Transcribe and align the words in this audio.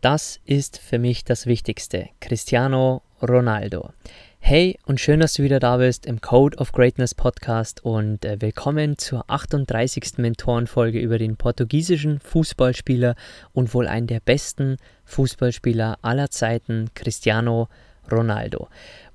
das 0.00 0.40
ist 0.44 0.78
für 0.78 0.98
mich 0.98 1.24
das 1.24 1.46
Wichtigste. 1.46 2.08
Cristiano 2.20 3.02
Ronaldo. 3.20 3.90
Hey 4.38 4.78
und 4.86 5.00
schön, 5.00 5.18
dass 5.18 5.34
du 5.34 5.42
wieder 5.42 5.58
da 5.58 5.78
bist 5.78 6.06
im 6.06 6.20
Code 6.20 6.56
of 6.58 6.70
Greatness 6.70 7.14
Podcast 7.14 7.84
und 7.84 8.24
äh, 8.24 8.40
willkommen 8.40 8.96
zur 8.96 9.24
38. 9.26 10.18
Mentorenfolge 10.18 11.00
über 11.00 11.18
den 11.18 11.36
portugiesischen 11.36 12.20
Fußballspieler 12.20 13.16
und 13.52 13.74
wohl 13.74 13.88
einen 13.88 14.06
der 14.06 14.20
besten 14.20 14.76
Fußballspieler 15.04 15.98
aller 16.02 16.30
Zeiten, 16.30 16.90
Cristiano 16.94 17.68
Ronaldo. 18.10 18.68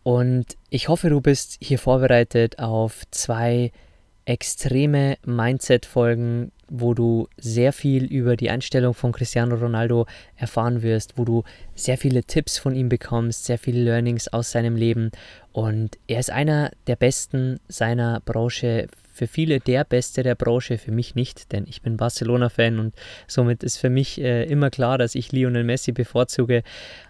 Und 0.04 0.58
ich 0.70 0.90
hoffe, 0.90 1.10
du 1.10 1.22
bist 1.22 1.58
hier 1.62 1.80
vorbereitet 1.80 2.60
auf 2.60 3.04
zwei 3.10 3.72
extreme 4.26 5.18
Mindset-Folgen, 5.26 6.52
wo 6.76 6.96
du 6.96 7.28
sehr 7.38 7.72
viel 7.72 8.06
über 8.06 8.36
die 8.36 8.50
Einstellung 8.50 8.96
von 8.96 9.12
Cristiano 9.12 9.54
Ronaldo 9.56 10.08
erfahren 10.36 10.82
wirst, 10.82 11.20
wo 11.20 11.24
du 11.24 11.44
sehr 11.76 12.00
viele 12.00 12.24
Tipps 12.24 12.58
von 12.58 12.74
ihm 12.74 12.90
bekommst, 12.90 13.46
sehr 13.46 13.60
viele 13.60 13.84
Learnings 13.84 14.28
aus 14.28 14.50
seinem 14.50 14.76
Leben. 14.76 15.12
Und 15.52 16.00
er 16.08 16.20
ist 16.20 16.32
einer 16.32 16.72
der 16.88 16.96
Besten 16.96 17.60
seiner 17.68 18.22
Branche, 18.22 18.88
für 19.14 19.28
viele 19.28 19.60
der 19.60 19.84
Beste 19.84 20.24
der 20.24 20.34
Branche, 20.34 20.80
für 20.80 20.92
mich 20.92 21.14
nicht, 21.14 21.52
denn 21.52 21.66
ich 21.68 21.84
bin 21.84 21.96
Barcelona-Fan 21.98 22.80
und 22.80 22.96
somit 23.28 23.62
ist 23.62 23.78
für 23.78 23.92
mich 23.92 24.20
äh, 24.20 24.46
immer 24.46 24.72
klar, 24.72 24.98
dass 24.98 25.14
ich 25.14 25.32
Lionel 25.32 25.64
Messi 25.64 25.92
bevorzuge. 25.92 26.64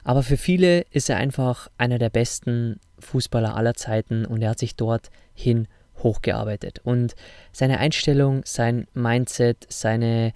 Aber 0.03 0.23
für 0.23 0.35
viele 0.35 0.81
ist 0.91 1.09
er 1.09 1.15
einfach 1.15 1.69
einer 1.77 1.99
der 1.99 2.09
besten 2.09 2.81
Fußballer 2.99 3.55
aller 3.55 3.75
Zeiten 3.75 4.25
und 4.25 4.41
er 4.41 4.49
hat 4.49 4.59
sich 4.59 4.75
dort 4.75 5.09
hin 5.33 5.69
hochgearbeitet. 6.03 6.81
Und 6.83 7.15
seine 7.51 7.79
Einstellung, 7.79 8.41
sein 8.45 8.87
Mindset, 8.93 9.65
seine, 9.69 10.33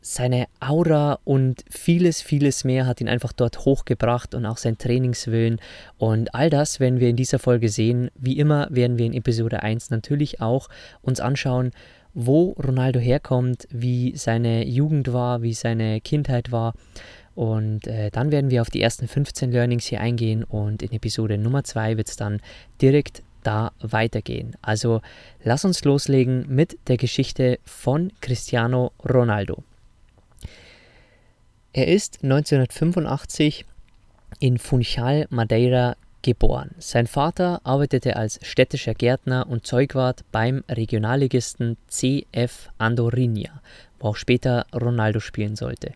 seine 0.00 0.46
Aura 0.60 1.18
und 1.24 1.64
vieles, 1.70 2.22
vieles 2.22 2.64
mehr 2.64 2.86
hat 2.86 3.00
ihn 3.00 3.08
einfach 3.08 3.32
dort 3.32 3.64
hochgebracht 3.64 4.34
und 4.34 4.46
auch 4.46 4.56
sein 4.56 4.78
Trainingswillen. 4.78 5.60
Und 5.98 6.34
all 6.34 6.50
das 6.50 6.80
werden 6.80 7.00
wir 7.00 7.08
in 7.08 7.16
dieser 7.16 7.38
Folge 7.38 7.68
sehen. 7.68 8.10
Wie 8.14 8.38
immer 8.38 8.68
werden 8.70 8.98
wir 8.98 9.06
in 9.06 9.14
Episode 9.14 9.62
1 9.62 9.90
natürlich 9.90 10.40
auch 10.40 10.68
uns 11.02 11.20
anschauen, 11.20 11.72
wo 12.14 12.52
Ronaldo 12.52 12.98
herkommt, 12.98 13.68
wie 13.70 14.16
seine 14.16 14.66
Jugend 14.66 15.12
war, 15.12 15.42
wie 15.42 15.54
seine 15.54 16.00
Kindheit 16.00 16.50
war. 16.50 16.74
Und 17.38 17.86
äh, 17.86 18.10
dann 18.10 18.32
werden 18.32 18.50
wir 18.50 18.62
auf 18.62 18.70
die 18.70 18.82
ersten 18.82 19.06
15 19.06 19.52
Learnings 19.52 19.86
hier 19.86 20.00
eingehen 20.00 20.42
und 20.42 20.82
in 20.82 20.90
Episode 20.90 21.38
Nummer 21.38 21.62
2 21.62 21.96
wird 21.96 22.08
es 22.08 22.16
dann 22.16 22.40
direkt 22.82 23.22
da 23.48 23.72
weitergehen. 23.80 24.56
Also 24.60 25.00
lass 25.42 25.64
uns 25.64 25.82
loslegen 25.82 26.44
mit 26.48 26.78
der 26.88 26.98
Geschichte 26.98 27.58
von 27.64 28.12
Cristiano 28.20 28.92
Ronaldo. 29.08 29.64
Er 31.72 31.88
ist 31.88 32.18
1985 32.22 33.64
in 34.38 34.58
Funchal, 34.58 35.26
Madeira 35.30 35.96
geboren. 36.20 36.74
Sein 36.78 37.06
Vater 37.06 37.62
arbeitete 37.64 38.16
als 38.16 38.38
städtischer 38.42 38.92
Gärtner 38.92 39.46
und 39.48 39.66
Zeugwart 39.66 40.24
beim 40.30 40.62
Regionalligisten 40.68 41.78
CF 41.88 42.68
Andorinha, 42.76 43.62
wo 43.98 44.08
auch 44.08 44.16
später 44.16 44.66
Ronaldo 44.74 45.20
spielen 45.20 45.56
sollte. 45.56 45.92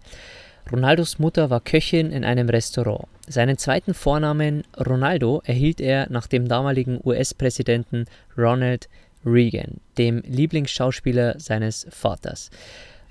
Ronaldos 0.73 1.19
Mutter 1.19 1.51
war 1.51 1.61
Köchin 1.61 2.11
in 2.11 2.25
einem 2.25 2.49
Restaurant. 2.49 3.07
Seinen 3.29 3.59
zweiten 3.59 3.93
Vornamen 3.93 4.63
Ronaldo 4.75 5.43
erhielt 5.45 5.83
er 5.83 6.11
nach 6.11 6.27
dem 6.27 6.49
damaligen 6.49 6.99
US-Präsidenten 7.05 8.07
Ronald 8.39 8.89
Reagan, 9.27 9.83
dem 9.99 10.23
Lieblingsschauspieler 10.27 11.39
seines 11.39 11.87
Vaters. 11.91 12.51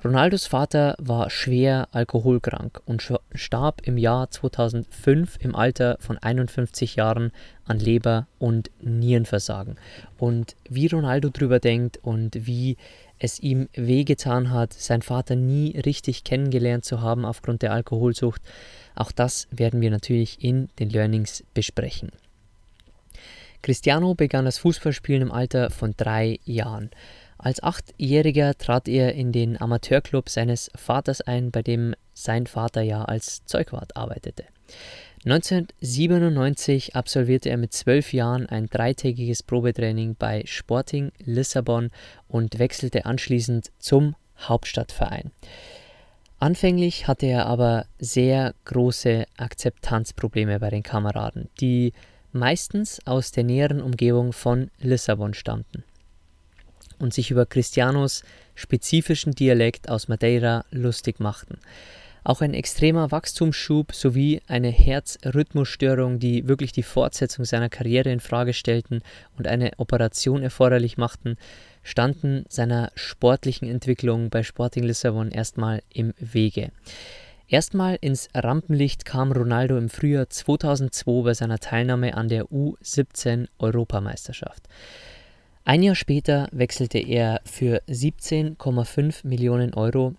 Ronaldos 0.03 0.47
Vater 0.47 0.95
war 0.97 1.29
schwer 1.29 1.88
alkoholkrank 1.91 2.81
und 2.85 3.07
starb 3.35 3.81
im 3.83 3.99
Jahr 3.99 4.31
2005 4.31 5.38
im 5.39 5.55
Alter 5.55 5.97
von 5.99 6.17
51 6.17 6.95
Jahren 6.95 7.31
an 7.66 7.78
Leber- 7.78 8.25
und 8.39 8.72
Nierenversagen. 8.81 9.75
Und 10.17 10.55
wie 10.67 10.88
Ronaldo 10.88 11.29
drüber 11.29 11.59
denkt 11.59 11.99
und 12.01 12.47
wie 12.47 12.78
es 13.23 13.39
ihm 13.39 13.69
wehgetan 13.73 14.49
hat, 14.49 14.73
seinen 14.73 15.03
Vater 15.03 15.35
nie 15.35 15.77
richtig 15.77 16.23
kennengelernt 16.23 16.85
zu 16.85 17.01
haben 17.01 17.23
aufgrund 17.23 17.61
der 17.61 17.71
Alkoholsucht. 17.71 18.41
Auch 18.95 19.11
das 19.11 19.47
werden 19.51 19.79
wir 19.79 19.91
natürlich 19.91 20.43
in 20.43 20.69
den 20.79 20.89
Learnings 20.89 21.43
besprechen. 21.53 22.11
Cristiano 23.61 24.15
begann 24.15 24.45
das 24.45 24.57
Fußballspielen 24.57 25.21
im 25.21 25.31
Alter 25.31 25.69
von 25.69 25.93
drei 25.95 26.39
Jahren. 26.45 26.89
Als 27.37 27.61
Achtjähriger 27.61 28.57
trat 28.57 28.87
er 28.87 29.13
in 29.13 29.31
den 29.31 29.61
Amateurclub 29.61 30.27
seines 30.27 30.71
Vaters 30.75 31.21
ein, 31.21 31.51
bei 31.51 31.61
dem 31.61 31.93
sein 32.15 32.47
Vater 32.47 32.81
ja 32.81 33.05
als 33.05 33.45
Zeugwart 33.45 33.95
arbeitete. 33.95 34.45
1997 35.23 36.95
absolvierte 36.95 37.49
er 37.49 37.57
mit 37.57 37.73
zwölf 37.73 38.11
Jahren 38.11 38.47
ein 38.47 38.65
dreitägiges 38.65 39.43
Probetraining 39.43 40.15
bei 40.15 40.41
Sporting 40.47 41.11
Lissabon 41.23 41.91
und 42.27 42.57
wechselte 42.57 43.05
anschließend 43.05 43.71
zum 43.77 44.15
Hauptstadtverein. 44.39 45.31
Anfänglich 46.39 47.07
hatte 47.07 47.27
er 47.27 47.45
aber 47.45 47.85
sehr 47.99 48.55
große 48.65 49.25
Akzeptanzprobleme 49.37 50.59
bei 50.59 50.71
den 50.71 50.81
Kameraden, 50.81 51.49
die 51.59 51.93
meistens 52.31 53.05
aus 53.05 53.31
der 53.31 53.43
näheren 53.43 53.79
Umgebung 53.79 54.33
von 54.33 54.71
Lissabon 54.79 55.35
stammten 55.35 55.83
und 56.97 57.13
sich 57.13 57.29
über 57.29 57.45
Cristianos 57.45 58.23
spezifischen 58.55 59.33
Dialekt 59.33 59.87
aus 59.87 60.07
Madeira 60.07 60.65
lustig 60.71 61.19
machten. 61.19 61.59
Auch 62.23 62.41
ein 62.41 62.53
extremer 62.53 63.09
Wachstumsschub 63.11 63.93
sowie 63.93 64.41
eine 64.47 64.69
Herzrhythmusstörung, 64.69 66.19
die 66.19 66.47
wirklich 66.47 66.71
die 66.71 66.83
Fortsetzung 66.83 67.45
seiner 67.45 67.69
Karriere 67.69 68.11
in 68.11 68.19
Frage 68.19 68.53
stellten 68.53 69.01
und 69.37 69.47
eine 69.47 69.72
Operation 69.78 70.43
erforderlich 70.43 70.97
machten, 70.97 71.37
standen 71.81 72.46
seiner 72.47 72.91
sportlichen 72.93 73.67
Entwicklung 73.67 74.29
bei 74.29 74.43
Sporting 74.43 74.84
Lissabon 74.84 75.31
erstmal 75.31 75.81
im 75.91 76.13
Wege. 76.19 76.72
Erstmal 77.47 77.97
ins 77.99 78.29
Rampenlicht 78.35 79.03
kam 79.03 79.31
Ronaldo 79.31 79.78
im 79.78 79.90
Frühjahr 79.90 80.29
2002 80.29 81.23
bei 81.23 81.34
seiner 81.34 81.57
Teilnahme 81.57 82.13
an 82.16 82.29
der 82.29 82.46
U17 82.46 83.47
Europameisterschaft. 83.57 84.69
Ein 85.66 85.84
Jahr 85.84 85.96
später 85.96 86.47
wechselte 86.51 86.99
er 86.99 87.41
für 87.46 87.81
17,5 87.90 89.28
Millionen 89.28 89.73
Euro 89.73 90.16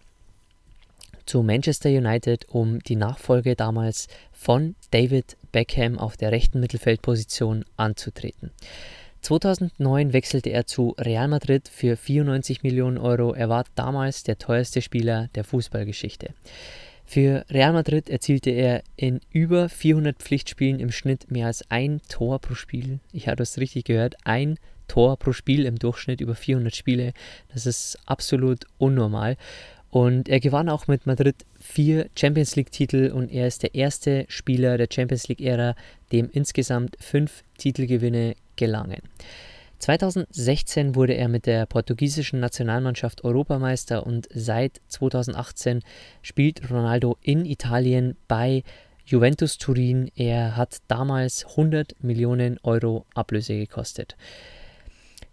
zu 1.26 1.42
Manchester 1.42 1.90
United, 1.90 2.46
um 2.48 2.80
die 2.80 2.96
Nachfolge 2.96 3.56
damals 3.56 4.08
von 4.32 4.74
David 4.90 5.36
Beckham 5.52 5.98
auf 5.98 6.16
der 6.16 6.32
rechten 6.32 6.60
Mittelfeldposition 6.60 7.64
anzutreten. 7.76 8.50
2009 9.22 10.12
wechselte 10.12 10.50
er 10.50 10.66
zu 10.66 10.94
Real 10.98 11.28
Madrid 11.28 11.68
für 11.68 11.96
94 11.96 12.64
Millionen 12.64 12.98
Euro. 12.98 13.32
Er 13.34 13.48
war 13.48 13.64
damals 13.76 14.24
der 14.24 14.38
teuerste 14.38 14.82
Spieler 14.82 15.28
der 15.36 15.44
Fußballgeschichte. 15.44 16.34
Für 17.04 17.44
Real 17.50 17.72
Madrid 17.72 18.08
erzielte 18.08 18.50
er 18.50 18.82
in 18.96 19.20
über 19.30 19.68
400 19.68 20.16
Pflichtspielen 20.18 20.80
im 20.80 20.90
Schnitt 20.90 21.30
mehr 21.30 21.46
als 21.46 21.70
ein 21.70 22.00
Tor 22.08 22.40
pro 22.40 22.54
Spiel. 22.54 23.00
Ich 23.12 23.28
habe 23.28 23.36
das 23.36 23.58
richtig 23.58 23.84
gehört, 23.84 24.16
ein 24.24 24.58
Tor 24.88 25.16
pro 25.18 25.32
Spiel 25.32 25.66
im 25.66 25.78
Durchschnitt 25.78 26.20
über 26.20 26.34
400 26.34 26.74
Spiele. 26.74 27.12
Das 27.52 27.66
ist 27.66 27.98
absolut 28.06 28.64
unnormal. 28.78 29.36
Und 29.92 30.30
er 30.30 30.40
gewann 30.40 30.70
auch 30.70 30.86
mit 30.86 31.04
Madrid 31.04 31.44
vier 31.60 32.08
Champions 32.18 32.56
League-Titel 32.56 33.12
und 33.14 33.30
er 33.30 33.46
ist 33.46 33.62
der 33.62 33.74
erste 33.74 34.24
Spieler 34.26 34.78
der 34.78 34.88
Champions 34.90 35.28
League-Ära, 35.28 35.74
dem 36.12 36.30
insgesamt 36.32 36.96
fünf 36.98 37.42
Titelgewinne 37.58 38.34
gelangen. 38.56 39.02
2016 39.80 40.94
wurde 40.94 41.12
er 41.12 41.28
mit 41.28 41.44
der 41.44 41.66
portugiesischen 41.66 42.40
Nationalmannschaft 42.40 43.22
Europameister 43.22 44.06
und 44.06 44.28
seit 44.32 44.80
2018 44.88 45.80
spielt 46.22 46.70
Ronaldo 46.70 47.18
in 47.20 47.44
Italien 47.44 48.16
bei 48.28 48.62
Juventus 49.04 49.58
Turin. 49.58 50.10
Er 50.16 50.56
hat 50.56 50.78
damals 50.88 51.44
100 51.44 52.02
Millionen 52.02 52.58
Euro 52.62 53.04
Ablöse 53.14 53.58
gekostet. 53.58 54.16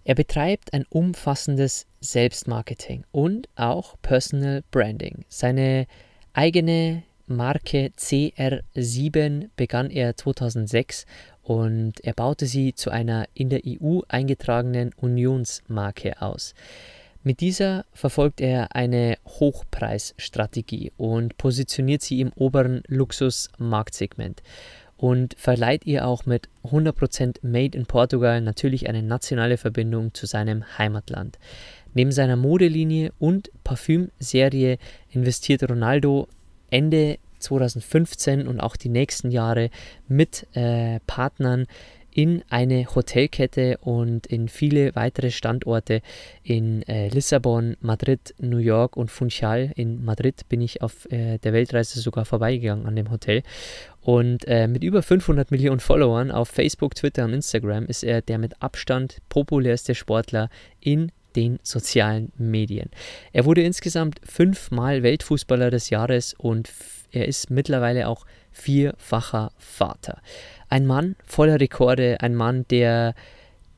Er 0.04 0.16
betreibt 0.16 0.74
ein 0.74 0.86
umfassendes 0.90 1.86
Selbstmarketing 2.00 3.04
und 3.12 3.48
auch 3.56 3.96
Personal 4.02 4.64
Branding. 4.72 5.26
Seine 5.28 5.88
eigene 6.34 7.04
Marke 7.28 7.92
CR7 7.98 9.50
begann 9.56 9.92
er 9.92 10.16
2006 10.16 11.06
und 11.44 12.04
er 12.04 12.14
baute 12.14 12.46
sie 12.46 12.74
zu 12.74 12.90
einer 12.90 13.28
in 13.34 13.50
der 13.50 13.62
EU 13.66 14.00
eingetragenen 14.08 14.94
Unionsmarke 14.96 16.22
aus. 16.22 16.56
Mit 17.22 17.42
dieser 17.42 17.86
verfolgt 17.94 18.40
er 18.40 18.76
eine 18.76 19.18
Hochpreisstrategie 19.26 20.94
und 20.96 21.38
positioniert 21.38 22.02
sie 22.02 22.22
im 22.22 22.32
oberen 22.34 22.82
Luxus-Marktsegment 22.88 24.42
und 25.00 25.34
verleiht 25.38 25.86
ihr 25.86 26.06
auch 26.06 26.26
mit 26.26 26.50
100% 26.66 27.38
Made 27.42 27.78
in 27.78 27.86
Portugal 27.86 28.42
natürlich 28.42 28.90
eine 28.90 29.02
nationale 29.02 29.58
Verbindung 29.58 30.14
zu 30.14 30.26
seinem 30.26 30.66
Heimatland. 30.78 31.40
Neben 31.94 32.12
seiner 32.12 32.36
Modelinie 32.36 33.14
und 33.18 33.50
Parfümserie 33.64 34.78
investiert 35.12 35.68
Ronaldo 35.70 36.28
Ende 36.70 37.18
2015 37.40 38.46
und 38.46 38.60
auch 38.60 38.76
die 38.76 38.90
nächsten 38.90 39.32
Jahre 39.32 39.70
mit 40.10 40.46
äh, 40.54 41.00
Partnern 41.08 41.66
in 42.20 42.44
eine 42.50 42.86
Hotelkette 42.94 43.78
und 43.78 44.28
in 44.28 44.50
viele 44.50 44.94
weitere 44.94 45.32
Standorte 45.32 46.02
in 46.44 46.84
äh, 46.84 47.08
Lissabon, 47.08 47.78
Madrid, 47.80 48.36
New 48.40 48.58
York 48.58 48.98
und 48.98 49.10
Funchal. 49.10 49.72
In 49.78 50.04
Madrid 50.04 50.42
bin 50.50 50.60
ich 50.60 50.82
auf 50.82 51.10
äh, 51.14 51.38
der 51.38 51.54
Weltreise 51.54 52.02
sogar 52.02 52.26
vorbeigegangen 52.26 52.86
an 52.88 52.98
dem 52.98 53.10
Hotel. 53.10 53.42
Und 54.02 54.46
äh, 54.50 54.68
mit 54.68 54.84
über 54.84 55.02
500 55.02 55.50
Millionen 55.50 55.80
Followern 55.80 56.30
auf 56.30 56.50
Facebook, 56.50 56.94
Twitter 56.94 57.24
und 57.24 57.32
Instagram 57.32 57.86
ist 57.86 58.04
er 58.04 58.22
der 58.22 58.38
mit 58.38 58.62
Abstand 58.62 59.20
populärste 59.30 59.96
Sportler 59.96 60.50
in 60.82 61.14
den 61.38 61.60
sozialen 61.64 62.34
Medien. 62.38 62.90
Er 63.32 63.46
wurde 63.46 63.62
insgesamt 63.62 64.20
fünfmal 64.26 65.04
Weltfußballer 65.04 65.72
des 65.72 65.90
Jahres 65.90 66.34
und 66.38 66.70
er 67.12 67.30
ist 67.30 67.50
mittlerweile 67.50 68.10
auch 68.10 68.26
vierfacher 68.52 69.52
Vater. 69.58 70.22
Ein 70.70 70.86
Mann 70.86 71.16
voller 71.26 71.60
Rekorde, 71.60 72.18
ein 72.22 72.36
Mann, 72.36 72.66
der 72.70 73.16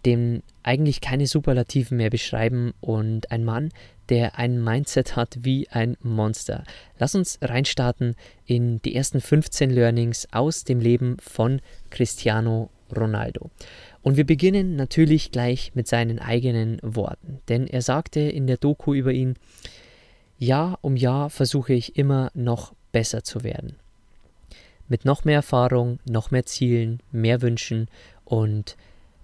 dem 0.06 0.42
eigentlich 0.64 1.02
keine 1.02 1.28
Superlativen 1.28 1.98
mehr 1.98 2.10
beschreiben 2.10 2.74
und 2.82 3.32
ein 3.32 3.44
Mann, 3.44 3.70
der 4.10 4.38
ein 4.38 4.62
Mindset 4.62 5.16
hat 5.16 5.38
wie 5.42 5.68
ein 5.70 5.96
Monster. 6.02 6.64
Lass 6.98 7.16
uns 7.16 7.40
reinstarten 7.42 8.16
in 8.46 8.82
die 8.82 8.96
ersten 8.96 9.22
15 9.22 9.70
Learnings 9.70 10.28
aus 10.32 10.64
dem 10.64 10.80
Leben 10.80 11.18
von 11.22 11.62
Cristiano 11.90 12.70
Ronaldo. 12.96 13.52
Und 14.02 14.18
wir 14.18 14.26
beginnen 14.26 14.76
natürlich 14.76 15.32
gleich 15.32 15.72
mit 15.76 15.88
seinen 15.88 16.20
eigenen 16.20 16.80
Worten, 16.82 17.40
denn 17.48 17.68
er 17.68 17.82
sagte 17.82 18.20
in 18.20 18.48
der 18.48 18.58
Doku 18.58 18.94
über 18.94 19.12
ihn, 19.12 19.36
Jahr 20.38 20.80
um 20.82 20.96
Jahr 20.96 21.30
versuche 21.30 21.74
ich 21.74 21.96
immer 21.96 22.32
noch 22.34 22.74
besser 22.92 23.24
zu 23.24 23.44
werden. 23.44 23.76
Mit 24.92 25.06
noch 25.06 25.24
mehr 25.24 25.36
Erfahrung, 25.36 26.00
noch 26.04 26.32
mehr 26.32 26.46
Zielen, 26.46 27.00
mehr 27.14 27.42
Wünschen 27.42 27.88
und 28.26 28.76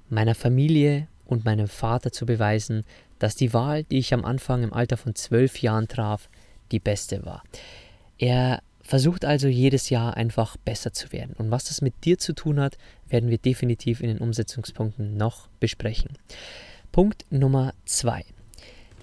meiner 0.08 0.34
Familie 0.34 1.10
und 1.25 1.44
meinem 1.44 1.68
Vater 1.68 2.14
zu 2.14 2.25
beweisen, 2.25 2.86
dass 3.19 3.36
die 3.36 3.52
Wahl, 3.52 3.84
die 3.84 3.98
ich 3.98 4.14
am 4.14 4.24
Anfang 4.24 4.64
im 4.64 4.72
Alter 4.72 4.96
von 4.96 5.14
zwölf 5.14 5.62
Jahren 5.62 5.90
traf, 5.90 6.30
die 6.72 6.80
beste 6.80 7.25
war. 7.25 7.44
Er 8.18 8.62
versucht 8.81 9.25
also 9.25 9.50
jedes 9.50 9.90
Jahr 9.90 10.16
einfach 10.16 10.56
besser 10.56 10.94
zu 10.94 11.12
werden. 11.12 11.36
Und 11.38 11.52
was 11.52 11.66
das 11.66 11.81
mit 11.81 12.06
dir 12.06 12.18
zu 12.18 12.31
tun 12.31 12.62
hat, 12.62 12.78
werden 13.10 13.30
wir 13.30 13.38
definitiv 13.38 14.00
in 14.00 14.08
den 14.08 14.19
Umsetzungspunkten 14.19 15.18
noch 15.18 15.50
besprechen. 15.60 16.12
Punkt 16.94 17.25
Nummer 17.30 17.74
zwei. 17.84 18.24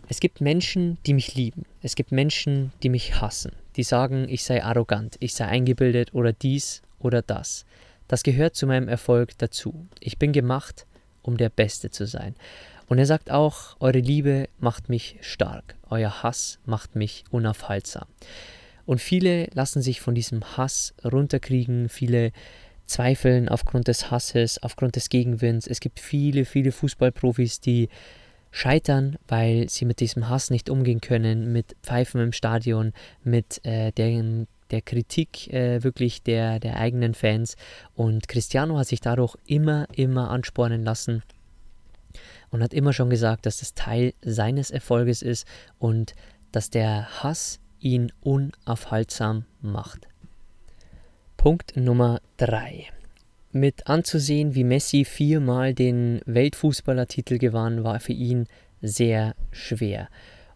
Es 0.09 0.19
gibt 0.19 0.41
Menschen, 0.41 0.97
die 1.05 1.13
mich 1.13 1.35
lieben. 1.35 1.67
Es 1.83 1.95
gibt 1.95 2.11
Menschen, 2.11 2.73
die 2.83 2.89
mich 2.89 3.21
hassen. 3.21 3.53
Die 3.77 3.83
sagen, 3.83 4.27
ich 4.29 4.45
sei 4.45 4.63
arrogant, 4.63 5.17
ich 5.21 5.35
sei 5.35 5.47
eingebildet 5.47 6.15
oder 6.15 6.33
dies 6.33 6.83
oder 6.99 7.23
das. 7.23 7.65
Das 8.09 8.23
gehört 8.23 8.55
zu 8.55 8.67
meinem 8.67 8.89
Erfolg 8.89 9.37
dazu. 9.39 9.87
Ich 10.01 10.19
bin 10.19 10.33
gemacht, 10.33 10.87
um 11.23 11.37
der 11.37 11.49
Beste 11.49 11.91
zu 11.91 12.07
sein. 12.07 12.35
Und 12.87 12.99
er 12.99 13.07
sagt 13.07 13.31
auch, 13.31 13.77
eure 13.81 13.99
Liebe 13.99 14.49
macht 14.59 14.89
mich 14.89 15.17
stark, 15.23 15.75
euer 15.89 16.23
Hass 16.23 16.59
macht 16.67 16.97
mich 16.97 17.25
unaufhaltsam. 17.31 18.07
Und 18.87 19.01
viele 19.01 19.49
lassen 19.55 19.81
sich 19.81 20.01
von 20.01 20.15
diesem 20.15 20.57
Hass 20.57 20.95
runterkriegen, 21.03 21.89
viele 21.89 22.33
zweifeln 22.87 23.49
aufgrund 23.49 23.89
des 23.89 24.11
Hasses, 24.11 24.63
aufgrund 24.63 24.97
des 24.97 25.09
Gegenwinds. 25.09 25.67
Es 25.67 25.81
gibt 25.81 26.01
viele, 26.01 26.45
viele 26.45 26.73
Fußballprofis, 26.73 27.61
die 27.61 27.89
scheitern, 28.55 29.17
weil 29.27 29.69
sie 29.69 29.85
mit 29.85 29.99
diesem 29.99 30.29
Hass 30.29 30.49
nicht 30.49 30.71
umgehen 30.71 31.01
können, 31.01 31.53
mit 31.53 31.77
Pfeifen 31.83 32.21
im 32.21 32.31
Stadion, 32.31 32.93
mit 33.25 33.61
äh, 33.65 33.91
der, 33.91 34.47
der 34.71 34.81
Kritik 34.81 35.53
äh, 35.53 35.83
wirklich 35.83 36.23
der, 36.23 36.61
der 36.61 36.77
eigenen 36.77 37.15
Fans. 37.15 37.57
Und 37.97 38.29
Cristiano 38.29 38.79
hat 38.79 38.87
sich 38.87 39.01
dadurch 39.01 39.37
immer, 39.45 39.89
immer 39.97 40.31
anspornen 40.31 40.85
lassen 40.85 41.25
und 42.51 42.63
hat 42.63 42.73
immer 42.73 42.93
schon 42.93 43.11
gesagt, 43.11 43.45
dass 43.45 43.59
das 43.59 43.75
Teil 43.75 44.15
seines 44.23 44.71
Erfolges 44.71 45.21
ist 45.21 45.49
und 45.81 46.15
dass 46.53 46.71
der 46.71 47.25
Hass 47.25 47.59
ihn 47.81 48.13
unaufhaltsam 48.21 49.47
macht. 49.63 50.07
Punkt 51.37 51.77
Nummer 51.77 52.21
3 52.37 52.87
mit 53.55 53.87
anzusehen, 53.87 54.55
wie 54.55 54.65
Messi 54.65 55.05
viermal 55.05 55.75
den 55.75 56.21
Weltfußballertitel 56.27 57.39
gewann, 57.39 57.85
war 57.85 58.01
für 58.01 58.13
ihn 58.13 58.47
sehr 58.83 59.35
schwer. 59.53 60.09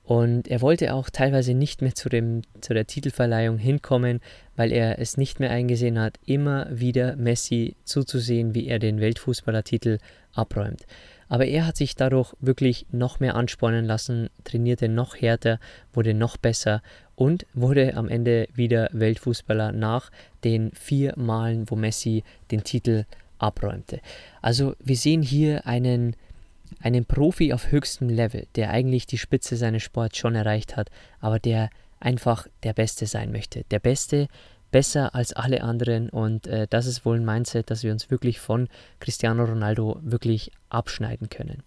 Und 0.02 0.48
er 0.48 0.62
wollte 0.62 0.94
auch 0.94 1.10
teilweise 1.10 1.52
nicht 1.52 1.82
mehr 1.82 1.94
zu, 1.94 2.08
dem, 2.08 2.40
zu 2.62 2.72
der 2.72 2.86
Titelverleihung 2.86 3.58
hinkommen, 3.58 4.20
weil 4.56 4.72
er 4.72 4.98
es 4.98 5.18
nicht 5.18 5.38
mehr 5.38 5.50
eingesehen 5.50 5.98
hat, 5.98 6.18
immer 6.24 6.66
wieder 6.70 7.14
Messi 7.16 7.76
zuzusehen, 7.84 8.54
wie 8.54 8.66
er 8.66 8.78
den 8.78 9.00
Weltfußballertitel 9.00 9.98
abräumt. 10.32 10.86
Aber 11.28 11.44
er 11.44 11.66
hat 11.66 11.76
sich 11.76 11.94
dadurch 11.94 12.34
wirklich 12.40 12.86
noch 12.90 13.20
mehr 13.20 13.34
anspornen 13.34 13.84
lassen, 13.84 14.30
trainierte 14.44 14.88
noch 14.88 15.14
härter, 15.14 15.60
wurde 15.92 16.14
noch 16.14 16.38
besser 16.38 16.82
und 17.18 17.46
wurde 17.52 17.96
am 17.96 18.08
Ende 18.08 18.46
wieder 18.54 18.90
Weltfußballer 18.92 19.72
nach 19.72 20.12
den 20.44 20.70
vier 20.70 21.14
Malen, 21.16 21.68
wo 21.68 21.74
Messi 21.74 22.22
den 22.52 22.62
Titel 22.62 23.06
abräumte. 23.38 24.00
Also 24.40 24.76
wir 24.78 24.94
sehen 24.94 25.22
hier 25.22 25.66
einen, 25.66 26.14
einen 26.80 27.06
Profi 27.06 27.52
auf 27.52 27.72
höchstem 27.72 28.08
Level, 28.08 28.46
der 28.54 28.70
eigentlich 28.70 29.08
die 29.08 29.18
Spitze 29.18 29.56
seines 29.56 29.82
Sports 29.82 30.16
schon 30.16 30.36
erreicht 30.36 30.76
hat, 30.76 30.90
aber 31.18 31.40
der 31.40 31.70
einfach 31.98 32.46
der 32.62 32.72
Beste 32.72 33.06
sein 33.06 33.32
möchte. 33.32 33.64
Der 33.72 33.80
Beste, 33.80 34.28
besser 34.70 35.16
als 35.16 35.32
alle 35.32 35.64
anderen 35.64 36.10
und 36.10 36.46
äh, 36.46 36.68
das 36.70 36.86
ist 36.86 37.04
wohl 37.04 37.16
ein 37.16 37.24
Mindset, 37.24 37.68
dass 37.68 37.82
wir 37.82 37.90
uns 37.90 38.12
wirklich 38.12 38.38
von 38.38 38.68
Cristiano 39.00 39.44
Ronaldo 39.44 39.98
wirklich 40.02 40.52
abschneiden 40.68 41.30
können. 41.30 41.64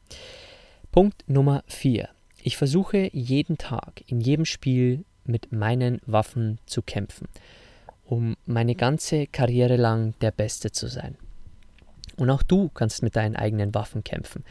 Punkt 0.94 1.26
Nummer 1.28 1.66
4. 1.68 2.08
Ich 2.42 2.56
versuche 2.56 3.10
jeden 3.12 3.58
Tag, 3.58 4.02
in 4.08 4.22
jedem 4.22 4.46
Spiel 4.46 5.04
mit 5.32 5.52
meinen 5.52 6.02
Waffen 6.06 6.60
zu 6.66 6.82
kämpfen, 6.82 7.28
um 8.06 8.36
meine 8.46 8.76
ganze 8.76 9.28
Karriere 9.28 9.78
lang 9.78 10.14
der 10.22 10.32
Beste 10.32 10.72
zu 10.72 10.88
sein. 10.88 11.18
Und 12.18 12.30
auch 12.30 12.44
du 12.44 12.70
kannst 12.70 13.04
mit 13.04 13.16
deinen 13.16 13.36
eigenen 13.36 13.74
Waffen 13.74 14.04
kämpfen. 14.04 14.44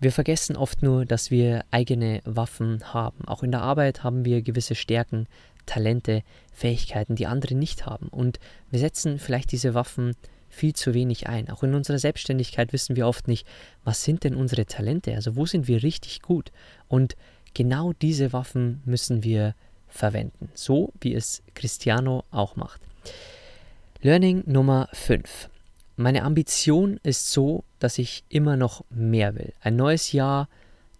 Wir 0.00 0.12
vergessen 0.12 0.56
oft 0.56 0.82
nur, 0.82 1.04
dass 1.04 1.32
wir 1.32 1.64
eigene 1.72 2.20
Waffen 2.24 2.94
haben. 2.94 3.26
Auch 3.26 3.42
in 3.42 3.50
der 3.50 3.62
Arbeit 3.62 4.04
haben 4.04 4.24
wir 4.24 4.42
gewisse 4.42 4.76
Stärken, 4.76 5.26
Talente, 5.66 6.22
Fähigkeiten, 6.52 7.16
die 7.16 7.26
andere 7.26 7.56
nicht 7.56 7.86
haben. 7.86 8.08
Und 8.08 8.38
wir 8.70 8.78
setzen 8.78 9.18
vielleicht 9.18 9.50
diese 9.50 9.74
Waffen 9.74 10.14
viel 10.48 10.72
zu 10.72 10.94
wenig 10.94 11.28
ein. 11.28 11.50
Auch 11.50 11.62
in 11.62 11.74
unserer 11.74 11.98
Selbstständigkeit 11.98 12.72
wissen 12.72 12.96
wir 12.96 13.06
oft 13.06 13.28
nicht, 13.28 13.46
was 13.84 14.04
sind 14.04 14.24
denn 14.24 14.34
unsere 14.34 14.66
Talente, 14.66 15.14
also 15.14 15.36
wo 15.36 15.46
sind 15.46 15.68
wir 15.68 15.82
richtig 15.82 16.22
gut. 16.22 16.52
Und 16.86 17.16
genau 17.54 17.92
diese 17.92 18.32
Waffen 18.32 18.82
müssen 18.84 19.24
wir 19.24 19.54
verwenden, 19.88 20.50
so 20.54 20.92
wie 21.00 21.14
es 21.14 21.42
Cristiano 21.54 22.24
auch 22.30 22.56
macht. 22.56 22.80
Learning 24.00 24.44
Nummer 24.46 24.88
5. 24.92 25.48
Meine 25.96 26.22
Ambition 26.22 27.00
ist 27.02 27.32
so, 27.32 27.64
dass 27.80 27.98
ich 27.98 28.22
immer 28.28 28.56
noch 28.56 28.84
mehr 28.90 29.34
will. 29.34 29.52
Ein 29.60 29.76
neues 29.76 30.12
Jahr, 30.12 30.48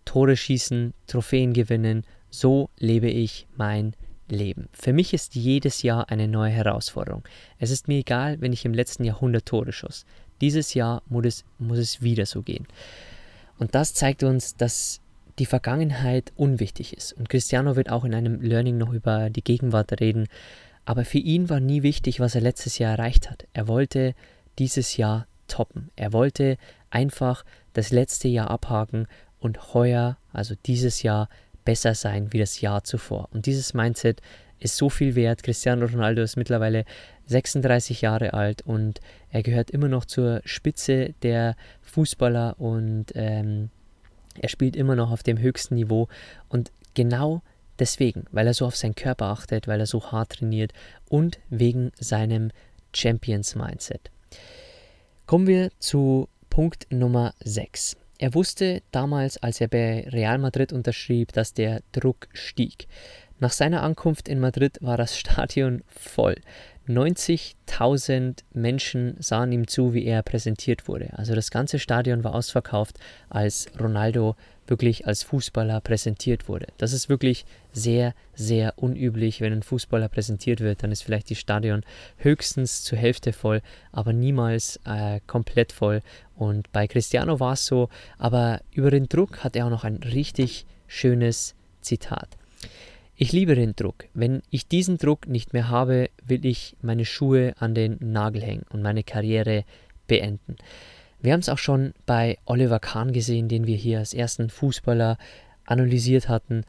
Tore 0.05 0.37
schießen, 0.37 0.95
Trophäen 1.07 1.53
gewinnen, 1.53 2.05
so 2.31 2.71
lebe 2.79 3.09
ich 3.09 3.47
mein 3.57 3.95
Leben. 4.29 4.69
Für 4.73 4.93
mich 4.93 5.15
ist 5.15 5.35
jedes 5.35 5.83
Jahr 5.83 6.11
eine 6.11 6.29
neue 6.29 6.51
Herausforderung. 6.51 7.23
Es 7.59 7.71
ist 7.71 7.89
mir 7.89 7.99
egal, 7.99 8.41
wenn 8.41 8.53
ich 8.53 8.65
im 8.65 8.75
letzten 8.75 9.05
Jahr 9.05 9.17
100 9.17 9.47
Tore 9.47 9.73
schoss. 9.73 10.05
Dieses 10.41 10.75
Jahr 10.75 11.03
muss 11.07 11.27
es, 11.27 11.45
muss 11.59 11.79
es 11.79 12.03
wieder 12.03 12.27
so 12.27 12.43
gehen. 12.43 12.67
Und 13.59 13.75
das 13.75 13.95
zeigt 13.95 14.23
uns, 14.23 14.57
dass 14.57 15.01
die 15.39 15.47
Vergangenheit 15.47 16.33
unwichtig 16.37 16.97
ist. 16.97 17.13
Und 17.13 17.29
Cristiano 17.29 17.77
wird 17.77 17.91
auch 17.91 18.05
in 18.05 18.15
einem 18.15 18.41
Learning 18.41 18.77
noch 18.77 18.93
über 18.93 19.31
die 19.31 19.45
Gegenwart 19.45 20.01
reden. 20.01 20.29
Aber 20.85 21.05
für 21.05 21.19
ihn 21.19 21.49
war 21.49 21.61
nie 21.61 21.83
wichtig, 21.83 22.21
was 22.21 22.35
er 22.35 22.41
letztes 22.41 22.79
Jahr 22.79 22.93
erreicht 22.93 23.31
hat. 23.31 23.47
Er 23.53 23.69
wollte 23.69 24.15
dieses 24.59 24.97
Jahr 24.97 25.27
toppen. 25.47 25.91
Er 25.97 26.13
wollte 26.13 26.57
einfach 26.91 27.45
das 27.73 27.91
letzte 27.91 28.29
Jahr 28.29 28.51
abhaken 28.51 29.07
und 29.39 29.75
heuer, 29.75 30.17
also 30.33 30.55
dieses 30.67 31.03
Jahr, 31.03 31.29
besser 31.65 31.95
sein 31.95 32.33
wie 32.33 32.39
das 32.39 32.61
Jahr 32.63 32.83
zuvor. 32.85 33.29
Und 33.33 33.45
dieses 33.45 33.75
Mindset 33.75 34.23
ist 34.59 34.77
so 34.77 34.89
viel 34.89 35.15
wert. 35.15 35.43
Cristiano 35.43 35.87
Ronaldo 35.87 36.23
ist 36.23 36.37
mittlerweile 36.37 36.85
36 37.27 38.01
Jahre 38.01 38.33
alt 38.33 38.63
und 38.63 39.01
er 39.31 39.43
gehört 39.43 39.71
immer 39.71 39.89
noch 39.89 40.07
zur 40.07 40.41
Spitze 40.45 41.15
der 41.23 41.57
Fußballer 41.83 42.59
und 42.59 43.07
ähm, 43.15 43.71
er 44.41 44.49
spielt 44.49 44.77
immer 44.77 44.97
noch 44.97 45.11
auf 45.11 45.23
dem 45.23 45.39
höchsten 45.39 45.75
Niveau. 45.75 46.09
Und 46.49 46.73
genau 46.95 47.43
deswegen, 47.79 48.25
weil 48.31 48.47
er 48.47 48.55
so 48.55 48.67
auf 48.67 48.77
seinen 48.77 48.95
Körper 48.95 49.27
achtet, 49.27 49.69
weil 49.69 49.81
er 49.81 49.87
so 49.87 50.11
hart 50.11 50.31
trainiert 50.39 50.73
und 51.09 51.39
wegen 51.51 51.93
seinem 51.99 52.51
Champions 52.95 53.55
Mindset. 53.55 54.11
Kommen 55.27 55.47
wir 55.47 55.71
zu 55.79 56.29
Punkt 56.51 56.87
Nummer 56.91 57.35
6. 57.45 57.97
Er 58.19 58.35
wusste 58.35 58.83
damals, 58.91 59.37
als 59.39 59.61
er 59.61 59.69
bei 59.69 60.09
Real 60.09 60.39
Madrid 60.39 60.73
unterschrieb, 60.73 61.33
dass 61.33 61.55
der 61.55 61.83
Druck 61.93 62.29
stieg. 62.33 62.89
Nach 63.39 63.53
seiner 63.53 63.83
Ankunft 63.83 64.29
in 64.29 64.41
Madrid 64.41 64.79
war 64.81 64.97
das 64.97 65.17
Stadion 65.19 65.85
voll. 65.87 66.37
90.000 66.89 68.39
Menschen 68.55 69.17
sahen 69.21 69.53
ihm 69.53 69.69
zu, 69.69 69.93
wie 69.93 70.05
er 70.05 70.23
präsentiert 70.23 70.89
wurde. 70.89 71.11
Also 71.17 71.35
das 71.35 71.51
ganze 71.51 71.79
Stadion 71.79 72.25
war 72.25 72.35
ausverkauft, 72.35 72.99
als 73.29 73.67
Ronaldo 73.79 74.37
wirklich 74.67 75.07
als 75.07 75.23
Fußballer 75.23 75.81
präsentiert 75.81 76.49
wurde. 76.49 76.67
Das 76.77 76.93
ist 76.93 77.09
wirklich 77.09 77.47
sehr, 77.73 78.15
sehr 78.35 78.75
unüblich, 78.77 79.41
wenn 79.41 79.53
ein 79.53 79.63
Fußballer 79.63 80.09
präsentiert 80.09 80.61
wird. 80.61 80.83
Dann 80.83 80.93
ist 80.93 81.03
vielleicht 81.03 81.31
die 81.31 81.37
Stadion 81.37 81.83
höchstens 82.19 82.83
zur 82.85 82.99
Hälfte 82.99 83.33
voll, 83.33 83.63
aber 83.93 84.13
niemals 84.13 84.81
äh, 84.85 85.21
komplett 85.27 85.73
voll. 85.73 86.03
Und 86.37 86.71
bei 86.73 86.87
Cristiano 86.87 87.41
war 87.41 87.55
es 87.55 87.67
so, 87.67 87.89
aber 88.19 88.61
über 88.73 88.91
den 88.91 89.09
Druck 89.09 89.43
hat 89.45 89.57
er 89.57 89.67
auch 89.67 89.71
noch 89.71 89.85
ein 89.85 89.97
richtig 89.97 90.67
schönes 90.87 91.55
Zitat. 91.81 92.29
Ich 93.21 93.33
liebe 93.33 93.57
den 93.57 93.75
Druck. 93.75 94.05
Wenn 94.15 94.43
ich 94.49 94.69
diesen 94.69 94.97
Druck 94.97 95.27
nicht 95.27 95.53
mehr 95.53 95.69
habe, 95.69 96.09
will 96.25 96.47
ich 96.47 96.77
meine 96.83 97.05
Schuhe 97.05 97.53
an 97.59 97.75
den 97.75 97.97
Nagel 97.99 98.43
hängen 98.43 98.65
und 98.71 98.81
meine 98.81 99.03
Karriere 99.03 99.65
beenden. 100.07 100.55
Wir 101.21 101.33
haben 101.33 101.41
es 101.41 101.49
auch 101.49 101.59
schon 101.59 101.95
bei 102.07 102.39
Oliver 102.45 102.79
Kahn 102.79 103.13
gesehen, 103.13 103.49
den 103.49 103.67
wir 103.67 103.75
hier 103.75 103.99
als 103.99 104.15
ersten 104.15 104.51
Fußballer 104.51 105.19
analysiert 105.67 106.29
hatten, 106.29 106.63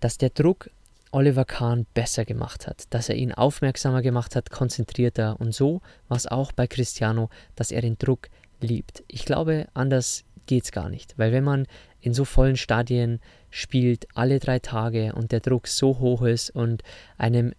dass 0.00 0.16
der 0.16 0.30
Druck 0.30 0.70
Oliver 1.10 1.44
Kahn 1.44 1.84
besser 1.92 2.24
gemacht 2.24 2.66
hat, 2.66 2.84
dass 2.88 3.10
er 3.10 3.16
ihn 3.16 3.34
aufmerksamer 3.34 4.00
gemacht 4.00 4.34
hat, 4.34 4.48
konzentrierter 4.48 5.38
und 5.38 5.54
so 5.54 5.82
war 6.08 6.16
es 6.16 6.26
auch 6.26 6.52
bei 6.52 6.66
Cristiano, 6.66 7.28
dass 7.54 7.70
er 7.70 7.82
den 7.82 7.98
Druck 7.98 8.30
liebt. 8.62 9.04
Ich 9.08 9.26
glaube, 9.26 9.66
anders 9.74 10.24
geht 10.46 10.64
es 10.64 10.72
gar 10.72 10.88
nicht, 10.88 11.18
weil 11.18 11.32
wenn 11.32 11.44
man 11.44 11.66
in 12.00 12.14
so 12.14 12.24
vollen 12.24 12.56
Stadien 12.56 13.20
spielt, 13.50 14.06
alle 14.14 14.38
drei 14.38 14.58
Tage 14.58 15.12
und 15.14 15.32
der 15.32 15.40
Druck 15.40 15.66
so 15.66 15.98
hoch 15.98 16.22
ist 16.22 16.50
und 16.50 16.82
einem 17.18 17.52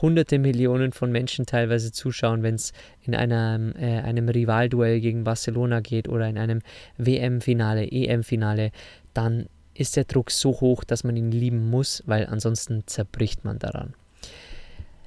hunderte 0.00 0.38
Millionen 0.38 0.92
von 0.92 1.12
Menschen 1.12 1.46
teilweise 1.46 1.92
zuschauen, 1.92 2.42
wenn 2.42 2.54
es 2.54 2.72
in 3.02 3.14
einem, 3.14 3.74
äh, 3.76 4.00
einem 4.00 4.28
Rivalduell 4.28 5.00
gegen 5.00 5.24
Barcelona 5.24 5.80
geht 5.80 6.08
oder 6.08 6.28
in 6.28 6.38
einem 6.38 6.60
WM-Finale, 6.96 7.90
EM-Finale, 7.90 8.70
dann 9.12 9.46
ist 9.74 9.96
der 9.96 10.04
Druck 10.04 10.30
so 10.30 10.60
hoch, 10.60 10.84
dass 10.84 11.04
man 11.04 11.16
ihn 11.16 11.30
lieben 11.30 11.68
muss, 11.68 12.02
weil 12.06 12.26
ansonsten 12.26 12.84
zerbricht 12.86 13.44
man 13.44 13.58
daran. 13.58 13.94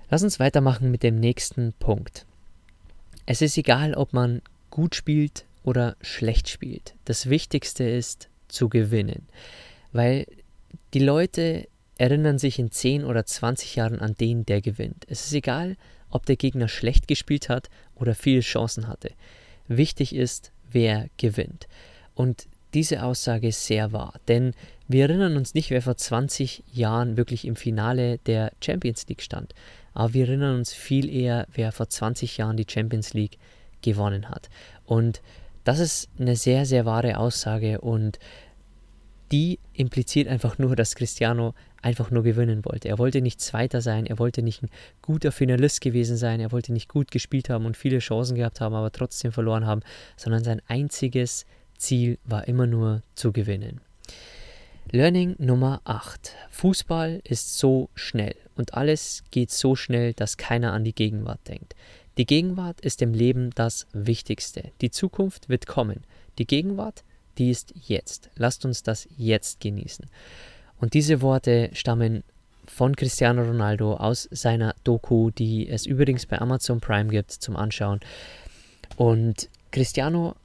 Lass 0.09 0.23
uns 0.23 0.39
weitermachen 0.39 0.91
mit 0.91 1.03
dem 1.03 1.19
nächsten 1.19 1.73
Punkt. 1.79 2.25
Es 3.25 3.41
ist 3.41 3.57
egal, 3.57 3.93
ob 3.93 4.13
man 4.13 4.41
gut 4.69 4.95
spielt 4.95 5.45
oder 5.63 5.97
schlecht 6.01 6.49
spielt. 6.49 6.95
Das 7.05 7.29
Wichtigste 7.29 7.83
ist 7.83 8.29
zu 8.47 8.69
gewinnen, 8.69 9.27
weil 9.97 10.27
die 10.93 10.99
Leute 10.99 11.67
erinnern 11.97 12.37
sich 12.37 12.59
in 12.59 12.71
10 12.71 13.03
oder 13.03 13.25
20 13.25 13.75
Jahren 13.75 13.99
an 13.99 14.13
den, 14.15 14.45
der 14.45 14.61
gewinnt. 14.61 15.05
Es 15.09 15.25
ist 15.25 15.33
egal, 15.33 15.75
ob 16.09 16.25
der 16.25 16.35
Gegner 16.35 16.67
schlecht 16.67 17.07
gespielt 17.07 17.49
hat 17.49 17.69
oder 17.95 18.15
viele 18.15 18.41
Chancen 18.41 18.87
hatte. 18.87 19.09
Wichtig 19.67 20.15
ist, 20.15 20.51
wer 20.71 21.07
gewinnt. 21.17 21.67
Und 22.13 22.47
diese 22.73 23.03
Aussage 23.03 23.47
ist 23.47 23.65
sehr 23.65 23.91
wahr, 23.91 24.13
denn 24.27 24.53
wir 24.87 25.03
erinnern 25.03 25.35
uns 25.35 25.53
nicht, 25.53 25.71
wer 25.71 25.81
vor 25.81 25.97
20 25.97 26.63
Jahren 26.71 27.17
wirklich 27.17 27.45
im 27.45 27.55
Finale 27.55 28.19
der 28.19 28.51
Champions 28.63 29.07
League 29.07 29.23
stand, 29.23 29.53
aber 29.93 30.13
wir 30.13 30.27
erinnern 30.27 30.57
uns 30.57 30.73
viel 30.73 31.09
eher, 31.09 31.47
wer 31.53 31.71
vor 31.71 31.89
20 31.89 32.37
Jahren 32.37 32.55
die 32.55 32.67
Champions 32.69 33.13
League 33.13 33.39
gewonnen 33.81 34.29
hat. 34.29 34.49
Und 34.85 35.21
das 35.63 35.79
ist 35.79 36.09
eine 36.19 36.35
sehr, 36.35 36.65
sehr 36.65 36.85
wahre 36.85 37.17
Aussage 37.17 37.81
und 37.81 38.19
die 39.31 39.59
impliziert 39.73 40.27
einfach 40.27 40.57
nur, 40.57 40.75
dass 40.75 40.95
Cristiano 40.95 41.53
einfach 41.81 42.11
nur 42.11 42.23
gewinnen 42.23 42.65
wollte. 42.65 42.87
Er 42.87 42.97
wollte 42.97 43.21
nicht 43.21 43.39
Zweiter 43.39 43.81
sein, 43.81 44.05
er 44.05 44.19
wollte 44.19 44.41
nicht 44.41 44.63
ein 44.63 44.69
guter 45.01 45.31
Finalist 45.31 45.81
gewesen 45.81 46.17
sein, 46.17 46.39
er 46.39 46.51
wollte 46.51 46.73
nicht 46.73 46.89
gut 46.89 47.11
gespielt 47.11 47.49
haben 47.49 47.65
und 47.65 47.77
viele 47.77 47.99
Chancen 47.99 48.35
gehabt 48.35 48.61
haben, 48.61 48.75
aber 48.75 48.91
trotzdem 48.91 49.31
verloren 49.31 49.65
haben, 49.65 49.81
sondern 50.15 50.43
sein 50.43 50.61
einziges 50.67 51.45
Ziel 51.77 52.17
war 52.25 52.47
immer 52.47 52.67
nur 52.67 53.01
zu 53.15 53.31
gewinnen. 53.31 53.81
Learning 54.91 55.35
Nummer 55.37 55.81
8. 55.83 56.33
Fußball 56.49 57.21
ist 57.25 57.57
so 57.57 57.89
schnell 57.93 58.35
und 58.55 58.73
alles 58.73 59.23
geht 59.31 59.51
so 59.51 59.75
schnell, 59.75 60.13
dass 60.13 60.37
keiner 60.37 60.71
an 60.71 60.85
die 60.85 60.95
Gegenwart 60.95 61.45
denkt. 61.47 61.75
Die 62.17 62.25
Gegenwart 62.25 62.81
ist 62.81 63.01
im 63.01 63.13
Leben 63.13 63.51
das 63.53 63.85
Wichtigste. 63.91 64.71
Die 64.81 64.89
Zukunft 64.89 65.49
wird 65.49 65.67
kommen. 65.67 66.03
Die 66.39 66.47
Gegenwart, 66.47 67.03
die 67.37 67.51
ist 67.51 67.73
jetzt. 67.75 68.29
Lasst 68.35 68.65
uns 68.65 68.83
das 68.83 69.07
jetzt 69.17 69.59
genießen. 69.59 70.05
Und 70.79 70.93
diese 70.93 71.21
Worte 71.21 71.69
stammen 71.73 72.23
von 72.65 72.95
Cristiano 72.95 73.43
Ronaldo 73.43 73.95
aus 73.95 74.27
seiner 74.31 74.75
Doku, 74.83 75.31
die 75.31 75.67
es 75.67 75.85
übrigens 75.85 76.25
bei 76.25 76.39
Amazon 76.39 76.79
Prime 76.79 77.09
gibt 77.09 77.31
zum 77.31 77.55
Anschauen. 77.55 77.99
Und 78.97 79.49
Cristiano 79.71 80.35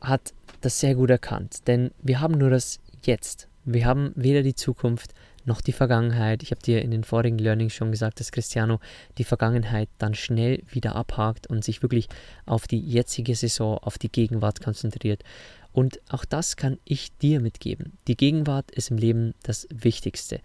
hat 0.00 0.32
das 0.60 0.80
sehr 0.80 0.94
gut 0.94 1.10
erkannt, 1.10 1.66
denn 1.66 1.90
wir 2.02 2.20
haben 2.20 2.38
nur 2.38 2.50
das 2.50 2.80
Jetzt. 3.04 3.48
Wir 3.64 3.84
haben 3.84 4.12
weder 4.14 4.42
die 4.42 4.54
Zukunft 4.54 5.12
noch 5.44 5.60
die 5.60 5.72
Vergangenheit. 5.72 6.42
Ich 6.42 6.50
habe 6.50 6.62
dir 6.62 6.82
in 6.82 6.90
den 6.90 7.04
vorigen 7.04 7.38
Learnings 7.38 7.74
schon 7.74 7.90
gesagt, 7.90 8.20
dass 8.20 8.32
Cristiano 8.32 8.78
die 9.18 9.24
Vergangenheit 9.24 9.88
dann 9.98 10.14
schnell 10.14 10.62
wieder 10.70 10.94
abhakt 10.94 11.48
und 11.48 11.64
sich 11.64 11.82
wirklich 11.82 12.08
auf 12.46 12.66
die 12.66 12.80
jetzige 12.80 13.34
Saison, 13.34 13.78
auf 13.78 13.98
die 13.98 14.10
Gegenwart 14.10 14.62
konzentriert. 14.62 15.24
Und 15.72 16.00
auch 16.10 16.24
das 16.24 16.56
kann 16.56 16.78
ich 16.84 17.16
dir 17.18 17.40
mitgeben. 17.40 17.98
Die 18.06 18.16
Gegenwart 18.16 18.70
ist 18.70 18.90
im 18.90 18.98
Leben 18.98 19.34
das 19.42 19.66
Wichtigste. 19.70 20.40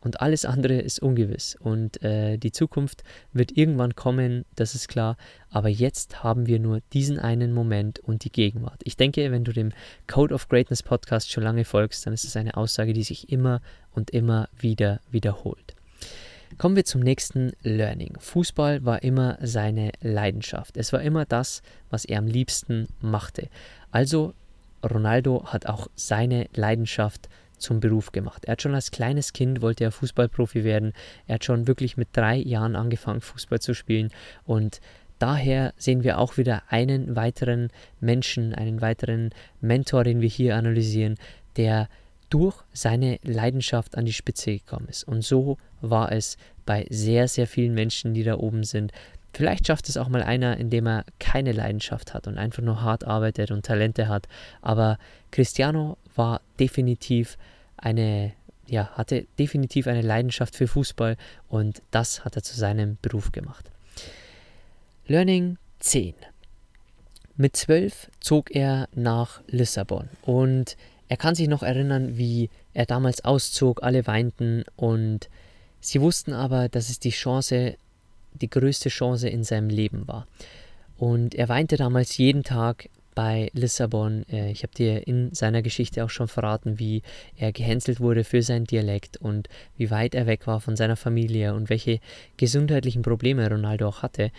Und 0.00 0.22
alles 0.22 0.46
andere 0.46 0.80
ist 0.80 1.00
ungewiss. 1.00 1.56
Und 1.60 2.02
äh, 2.02 2.38
die 2.38 2.52
Zukunft 2.52 3.04
wird 3.32 3.56
irgendwann 3.56 3.94
kommen, 3.94 4.46
das 4.56 4.74
ist 4.74 4.88
klar. 4.88 5.16
Aber 5.50 5.68
jetzt 5.68 6.22
haben 6.22 6.46
wir 6.46 6.58
nur 6.58 6.80
diesen 6.92 7.18
einen 7.18 7.52
Moment 7.52 7.98
und 7.98 8.24
die 8.24 8.32
Gegenwart. 8.32 8.80
Ich 8.84 8.96
denke, 8.96 9.30
wenn 9.30 9.44
du 9.44 9.52
dem 9.52 9.72
Code 10.06 10.34
of 10.34 10.48
Greatness 10.48 10.82
Podcast 10.82 11.30
schon 11.30 11.44
lange 11.44 11.64
folgst, 11.64 12.06
dann 12.06 12.14
ist 12.14 12.24
es 12.24 12.36
eine 12.36 12.56
Aussage, 12.56 12.94
die 12.94 13.02
sich 13.02 13.30
immer 13.30 13.60
und 13.92 14.10
immer 14.10 14.48
wieder 14.58 15.00
wiederholt. 15.10 15.74
Kommen 16.58 16.76
wir 16.76 16.84
zum 16.84 17.02
nächsten 17.02 17.52
Learning. 17.62 18.16
Fußball 18.18 18.84
war 18.84 19.02
immer 19.02 19.38
seine 19.42 19.92
Leidenschaft. 20.00 20.76
Es 20.76 20.92
war 20.92 21.00
immer 21.02 21.24
das, 21.24 21.62
was 21.90 22.04
er 22.04 22.18
am 22.18 22.26
liebsten 22.26 22.88
machte. 23.00 23.48
Also 23.92 24.34
Ronaldo 24.88 25.44
hat 25.46 25.66
auch 25.66 25.88
seine 25.94 26.46
Leidenschaft 26.54 27.28
zum 27.60 27.80
Beruf 27.80 28.12
gemacht. 28.12 28.46
Er 28.46 28.52
hat 28.52 28.62
schon 28.62 28.74
als 28.74 28.90
kleines 28.90 29.32
Kind 29.32 29.60
wollte 29.60 29.84
er 29.84 29.92
Fußballprofi 29.92 30.64
werden. 30.64 30.92
Er 31.26 31.34
hat 31.34 31.44
schon 31.44 31.66
wirklich 31.66 31.96
mit 31.96 32.08
drei 32.12 32.36
Jahren 32.36 32.74
angefangen, 32.74 33.20
Fußball 33.20 33.60
zu 33.60 33.74
spielen. 33.74 34.10
Und 34.44 34.80
daher 35.18 35.74
sehen 35.76 36.02
wir 36.02 36.18
auch 36.18 36.36
wieder 36.36 36.62
einen 36.68 37.16
weiteren 37.16 37.68
Menschen, 38.00 38.54
einen 38.54 38.80
weiteren 38.80 39.30
Mentor, 39.60 40.04
den 40.04 40.20
wir 40.20 40.28
hier 40.28 40.56
analysieren, 40.56 41.16
der 41.56 41.88
durch 42.30 42.56
seine 42.72 43.18
Leidenschaft 43.22 43.98
an 43.98 44.04
die 44.04 44.12
Spitze 44.12 44.52
gekommen 44.52 44.86
ist. 44.88 45.04
Und 45.04 45.22
so 45.22 45.58
war 45.80 46.12
es 46.12 46.36
bei 46.64 46.86
sehr, 46.88 47.28
sehr 47.28 47.46
vielen 47.46 47.74
Menschen, 47.74 48.14
die 48.14 48.22
da 48.22 48.36
oben 48.36 48.62
sind. 48.62 48.92
Vielleicht 49.32 49.66
schafft 49.66 49.88
es 49.88 49.96
auch 49.96 50.08
mal 50.08 50.22
einer, 50.22 50.56
indem 50.56 50.86
er 50.86 51.04
keine 51.18 51.52
Leidenschaft 51.52 52.14
hat 52.14 52.26
und 52.26 52.36
einfach 52.36 52.62
nur 52.62 52.82
hart 52.82 53.04
arbeitet 53.04 53.50
und 53.50 53.64
Talente 53.64 54.08
hat. 54.08 54.28
Aber 54.60 54.98
Cristiano 55.30 55.96
war 56.16 56.40
definitiv 56.58 57.38
eine, 57.76 58.32
ja, 58.66 58.90
hatte 58.94 59.26
definitiv 59.38 59.86
eine 59.86 60.02
Leidenschaft 60.02 60.56
für 60.56 60.66
Fußball 60.66 61.16
und 61.48 61.82
das 61.90 62.24
hat 62.24 62.36
er 62.36 62.42
zu 62.42 62.56
seinem 62.56 62.98
Beruf 63.02 63.32
gemacht. 63.32 63.70
Learning 65.06 65.58
10. 65.78 66.14
Mit 67.36 67.56
12 67.56 68.10
zog 68.20 68.50
er 68.54 68.88
nach 68.94 69.40
Lissabon 69.46 70.08
und 70.22 70.76
er 71.08 71.16
kann 71.16 71.34
sich 71.34 71.48
noch 71.48 71.62
erinnern, 71.62 72.18
wie 72.18 72.50
er 72.74 72.86
damals 72.86 73.24
auszog, 73.24 73.82
alle 73.82 74.06
weinten 74.06 74.64
und 74.76 75.28
sie 75.80 76.00
wussten 76.00 76.32
aber, 76.32 76.68
dass 76.68 76.90
es 76.90 77.00
die 77.00 77.10
Chance, 77.10 77.76
die 78.32 78.50
größte 78.50 78.88
Chance 78.88 79.28
in 79.28 79.44
seinem 79.44 79.68
Leben 79.68 80.06
war. 80.08 80.26
Und 80.96 81.34
er 81.34 81.48
weinte 81.48 81.76
damals 81.76 82.16
jeden 82.18 82.42
Tag 82.44 82.88
bei 83.14 83.50
Lissabon. 83.52 84.24
Äh, 84.30 84.50
ich 84.50 84.62
habe 84.62 84.74
dir 84.74 85.06
in 85.06 85.34
seiner 85.34 85.62
Geschichte 85.62 86.04
auch 86.04 86.10
schon 86.10 86.28
verraten, 86.28 86.78
wie 86.78 87.02
er 87.36 87.52
gehänselt 87.52 88.00
wurde 88.00 88.24
für 88.24 88.42
seinen 88.42 88.66
Dialekt 88.66 89.16
und 89.16 89.48
wie 89.76 89.90
weit 89.90 90.14
er 90.14 90.26
weg 90.26 90.46
war 90.46 90.60
von 90.60 90.76
seiner 90.76 90.96
Familie 90.96 91.54
und 91.54 91.70
welche 91.70 92.00
gesundheitlichen 92.36 93.02
Probleme 93.02 93.48
Ronaldo 93.48 93.88
auch 93.88 94.02
hatte. 94.02 94.30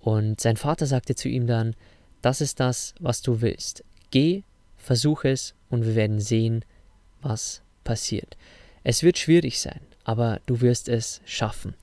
Und 0.00 0.40
sein 0.40 0.56
Vater 0.56 0.86
sagte 0.86 1.14
zu 1.14 1.28
ihm 1.28 1.46
dann, 1.46 1.74
das 2.22 2.40
ist 2.40 2.60
das, 2.60 2.94
was 3.00 3.22
du 3.22 3.40
willst. 3.40 3.84
Geh, 4.10 4.42
versuch 4.76 5.24
es 5.24 5.54
und 5.68 5.84
wir 5.84 5.94
werden 5.94 6.20
sehen, 6.20 6.64
was 7.22 7.62
passiert. 7.84 8.36
Es 8.84 9.02
wird 9.02 9.18
schwierig 9.18 9.60
sein, 9.60 9.80
aber 10.06 10.40
du 10.46 10.60
wirst 10.60 10.88
es 10.88 11.20
schaffen. 11.24 11.74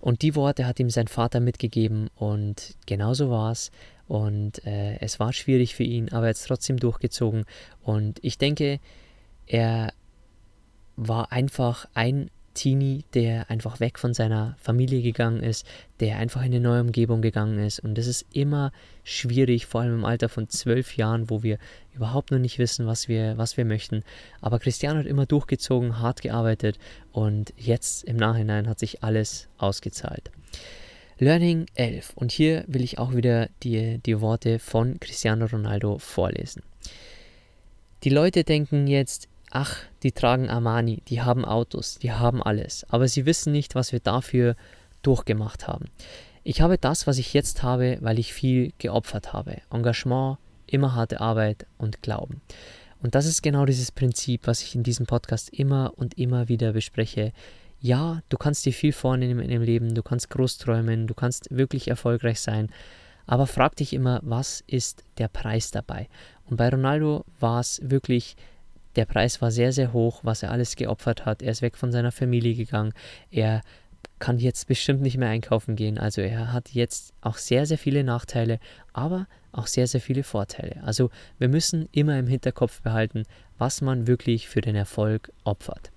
Und 0.00 0.20
die 0.20 0.34
Worte 0.34 0.66
hat 0.66 0.78
ihm 0.80 0.90
sein 0.90 1.08
Vater 1.08 1.40
mitgegeben 1.40 2.10
und 2.14 2.76
genauso 2.84 3.30
war 3.30 3.52
es. 3.52 3.70
Und 4.06 4.66
äh, 4.66 4.98
es 5.00 5.18
war 5.18 5.32
schwierig 5.32 5.74
für 5.74 5.84
ihn, 5.84 6.12
aber 6.12 6.26
er 6.26 6.34
hat 6.34 6.44
trotzdem 6.44 6.76
durchgezogen. 6.76 7.46
Und 7.82 8.18
ich 8.20 8.36
denke, 8.36 8.80
er 9.46 9.94
war 10.96 11.32
einfach 11.32 11.88
ein 11.94 12.30
Teenie, 12.54 13.04
der 13.14 13.50
einfach 13.50 13.80
weg 13.80 13.98
von 13.98 14.14
seiner 14.14 14.56
Familie 14.58 15.02
gegangen 15.02 15.42
ist, 15.42 15.66
der 16.00 16.18
einfach 16.18 16.40
in 16.40 16.48
eine 16.48 16.60
neue 16.60 16.80
Umgebung 16.80 17.22
gegangen 17.22 17.58
ist. 17.58 17.80
Und 17.80 17.96
das 17.96 18.06
ist 18.06 18.26
immer 18.32 18.72
schwierig, 19.04 19.66
vor 19.66 19.80
allem 19.80 19.94
im 19.94 20.04
Alter 20.04 20.28
von 20.28 20.48
zwölf 20.48 20.96
Jahren, 20.96 21.30
wo 21.30 21.42
wir 21.42 21.58
überhaupt 21.94 22.30
noch 22.30 22.38
nicht 22.38 22.58
wissen, 22.58 22.86
was 22.86 23.08
wir, 23.08 23.38
was 23.38 23.56
wir 23.56 23.64
möchten. 23.64 24.02
Aber 24.40 24.58
Cristiano 24.58 24.98
hat 24.98 25.06
immer 25.06 25.26
durchgezogen, 25.26 26.00
hart 26.00 26.22
gearbeitet 26.22 26.78
und 27.12 27.52
jetzt 27.56 28.04
im 28.04 28.16
Nachhinein 28.16 28.68
hat 28.68 28.78
sich 28.78 29.02
alles 29.02 29.48
ausgezahlt. 29.58 30.30
Learning 31.18 31.66
11. 31.74 32.12
Und 32.14 32.32
hier 32.32 32.64
will 32.66 32.82
ich 32.82 32.98
auch 32.98 33.14
wieder 33.14 33.50
die, 33.62 33.98
die 33.98 34.20
Worte 34.20 34.58
von 34.58 34.98
Cristiano 35.00 35.44
Ronaldo 35.44 35.98
vorlesen. 35.98 36.62
Die 38.04 38.08
Leute 38.08 38.44
denken 38.44 38.86
jetzt, 38.86 39.28
ach, 39.50 39.76
die 40.02 40.12
tragen 40.12 40.48
Armani, 40.48 41.02
die 41.08 41.22
haben 41.22 41.44
Autos, 41.44 41.98
die 41.98 42.12
haben 42.12 42.42
alles, 42.42 42.86
aber 42.88 43.08
sie 43.08 43.26
wissen 43.26 43.52
nicht, 43.52 43.74
was 43.74 43.92
wir 43.92 44.00
dafür 44.00 44.56
durchgemacht 45.02 45.66
haben. 45.66 45.86
Ich 46.42 46.60
habe 46.60 46.78
das, 46.78 47.06
was 47.06 47.18
ich 47.18 47.34
jetzt 47.34 47.62
habe, 47.62 47.98
weil 48.00 48.18
ich 48.18 48.32
viel 48.32 48.72
geopfert 48.78 49.32
habe. 49.32 49.58
Engagement, 49.70 50.38
immer 50.66 50.94
harte 50.94 51.20
Arbeit 51.20 51.66
und 51.76 52.02
Glauben. 52.02 52.40
Und 53.02 53.14
das 53.14 53.26
ist 53.26 53.42
genau 53.42 53.66
dieses 53.66 53.92
Prinzip, 53.92 54.46
was 54.46 54.62
ich 54.62 54.74
in 54.74 54.82
diesem 54.82 55.06
Podcast 55.06 55.50
immer 55.50 55.92
und 55.96 56.18
immer 56.18 56.48
wieder 56.48 56.72
bespreche. 56.72 57.32
Ja, 57.80 58.22
du 58.28 58.36
kannst 58.36 58.66
dir 58.66 58.72
viel 58.72 58.92
vornehmen 58.92 59.40
in 59.40 59.50
dem 59.50 59.62
Leben, 59.62 59.94
du 59.94 60.02
kannst 60.02 60.30
groß 60.30 60.58
träumen, 60.58 61.06
du 61.06 61.14
kannst 61.14 61.48
wirklich 61.50 61.88
erfolgreich 61.88 62.40
sein, 62.40 62.68
aber 63.26 63.46
frag 63.46 63.76
dich 63.76 63.92
immer, 63.92 64.20
was 64.22 64.62
ist 64.66 65.04
der 65.18 65.28
Preis 65.28 65.70
dabei? 65.70 66.08
Und 66.48 66.56
bei 66.56 66.68
Ronaldo 66.68 67.24
war 67.38 67.60
es 67.60 67.80
wirklich 67.82 68.36
der 68.96 69.04
Preis 69.04 69.40
war 69.40 69.50
sehr, 69.50 69.72
sehr 69.72 69.92
hoch, 69.92 70.20
was 70.22 70.42
er 70.42 70.50
alles 70.50 70.76
geopfert 70.76 71.26
hat. 71.26 71.42
Er 71.42 71.52
ist 71.52 71.62
weg 71.62 71.76
von 71.76 71.92
seiner 71.92 72.12
Familie 72.12 72.54
gegangen. 72.54 72.92
Er 73.30 73.62
kann 74.18 74.38
jetzt 74.38 74.66
bestimmt 74.66 75.00
nicht 75.00 75.16
mehr 75.16 75.30
einkaufen 75.30 75.76
gehen. 75.76 75.98
Also 75.98 76.20
er 76.20 76.52
hat 76.52 76.70
jetzt 76.70 77.14
auch 77.20 77.36
sehr, 77.36 77.66
sehr 77.66 77.78
viele 77.78 78.04
Nachteile, 78.04 78.58
aber 78.92 79.26
auch 79.52 79.66
sehr, 79.66 79.86
sehr 79.86 80.00
viele 80.00 80.22
Vorteile. 80.22 80.82
Also 80.84 81.10
wir 81.38 81.48
müssen 81.48 81.88
immer 81.92 82.18
im 82.18 82.26
Hinterkopf 82.26 82.82
behalten, 82.82 83.24
was 83.58 83.80
man 83.80 84.06
wirklich 84.06 84.48
für 84.48 84.60
den 84.60 84.76
Erfolg 84.76 85.32
opfert. 85.44 85.90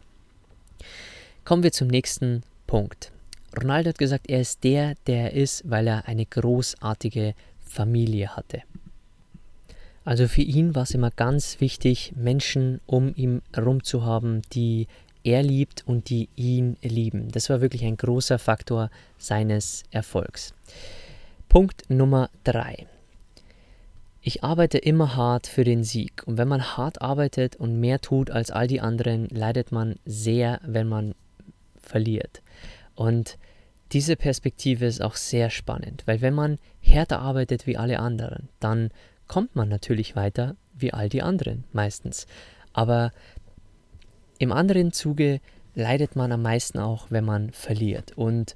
Kommen 1.46 1.64
wir 1.64 1.72
zum 1.72 1.88
nächsten 1.88 2.44
Punkt. 2.68 3.12
Ronaldo 3.56 3.90
hat 3.90 3.98
gesagt, 3.98 4.30
er 4.30 4.42
ist 4.42 4.64
der, 4.64 4.96
der 5.06 5.32
er 5.32 5.34
ist, 5.34 5.70
weil 5.70 5.88
er 5.88 6.08
eine 6.08 6.26
großartige 6.26 7.36
Familie 7.60 8.36
hatte. 8.36 8.64
Also 10.06 10.28
für 10.28 10.42
ihn 10.42 10.76
war 10.76 10.84
es 10.84 10.92
immer 10.92 11.12
ganz 11.12 11.62
wichtig, 11.62 12.14
Menschen 12.16 12.82
um 12.86 13.14
ihn 13.16 13.42
herum 13.54 13.84
zu 13.84 14.04
haben, 14.04 14.42
die 14.54 14.88
er 15.24 15.42
liebt 15.42 15.88
und 15.88 16.10
die 16.10 16.30
ihn 16.36 16.76
lieben. 16.82 17.32
Das 17.32 17.50
war 17.50 17.62
wirklich 17.62 17.86
ein 17.86 17.96
großer 17.96 18.40
Faktor 18.40 18.90
seines 19.18 19.84
Erfolgs. 19.92 20.54
Punkt 21.48 21.90
Nummer 21.90 22.30
drei. 22.44 22.88
Ich 24.22 24.44
arbeite 24.44 24.78
immer 24.78 25.16
hart 25.16 25.48
für 25.48 25.64
den 25.64 25.84
Sieg. 25.84 26.24
Und 26.26 26.38
wenn 26.38 26.48
man 26.48 26.78
hart 26.78 27.02
arbeitet 27.02 27.56
und 27.58 27.80
mehr 27.80 28.00
tut 28.00 28.32
als 28.32 28.52
all 28.52 28.68
die 28.68 28.82
anderen, 28.82 29.28
leidet 29.30 29.72
man 29.72 29.96
sehr, 30.06 30.60
wenn 30.66 30.88
man 30.88 31.14
verliert. 31.82 32.42
Und 32.96 33.38
diese 33.92 34.16
Perspektive 34.16 34.86
ist 34.86 35.02
auch 35.02 35.16
sehr 35.16 35.50
spannend, 35.50 36.04
weil 36.06 36.22
wenn 36.22 36.34
man 36.34 36.58
härter 36.80 37.20
arbeitet 37.20 37.68
wie 37.68 37.78
alle 37.78 38.00
anderen, 38.00 38.50
dann 38.60 38.90
kommt 39.28 39.56
man 39.56 39.70
natürlich 39.70 40.16
weiter 40.16 40.56
wie 40.74 40.94
all 40.94 41.10
die 41.10 41.22
anderen 41.22 41.64
meistens. 41.72 42.28
Aber 42.74 43.12
im 44.40 44.52
anderen 44.52 44.92
Zuge 44.92 45.40
leidet 45.76 46.16
man 46.16 46.32
am 46.32 46.42
meisten 46.42 46.80
auch, 46.80 47.08
wenn 47.10 47.26
man 47.26 47.52
verliert. 47.52 48.12
Und 48.18 48.56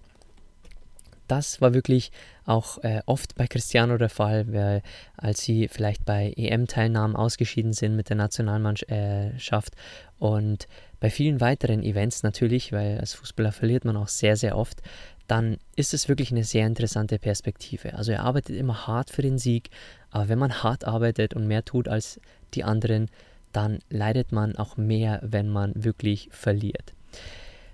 das 1.28 1.62
war 1.62 1.74
wirklich 1.74 2.12
auch 2.46 2.78
äh, 2.84 3.02
oft 3.06 3.36
bei 3.36 3.48
Cristiano 3.48 3.98
der 3.98 4.10
Fall, 4.10 4.52
weil 4.54 4.82
als 5.18 5.42
sie 5.42 5.68
vielleicht 5.68 6.06
bei 6.06 6.34
EM-Teilnahmen 6.38 7.16
ausgeschieden 7.16 7.74
sind 7.74 7.96
mit 7.96 8.10
der 8.10 8.16
Nationalmannschaft 8.16 9.74
und 10.20 10.68
bei 11.00 11.10
vielen 11.10 11.42
weiteren 11.42 11.84
Events 11.84 12.24
natürlich, 12.24 12.72
weil 12.72 12.98
als 13.00 13.14
Fußballer 13.14 13.52
verliert 13.52 13.86
man 13.86 13.98
auch 13.98 14.08
sehr, 14.08 14.38
sehr 14.38 14.58
oft, 14.58 14.82
dann 15.28 15.58
ist 15.76 15.94
es 15.94 16.08
wirklich 16.08 16.32
eine 16.32 16.46
sehr 16.46 16.66
interessante 16.66 17.20
Perspektive. 17.20 17.94
Also 17.96 18.14
er 18.14 18.24
arbeitet 18.24 18.56
immer 18.56 18.88
hart 18.88 19.10
für 19.10 19.22
den 19.22 19.38
Sieg, 19.38 19.70
aber 20.18 20.30
wenn 20.30 20.40
man 20.40 20.64
hart 20.64 20.84
arbeitet 20.86 21.36
und 21.36 21.46
mehr 21.46 21.64
tut 21.64 21.88
als 21.88 22.20
die 22.56 22.64
anderen, 22.64 23.08
dann 23.52 23.78
leidet 23.92 24.32
man 24.32 24.56
auch 24.56 24.76
mehr, 24.76 25.20
wenn 25.22 25.48
man 25.48 25.74
wirklich 25.76 26.28
verliert. 26.32 26.96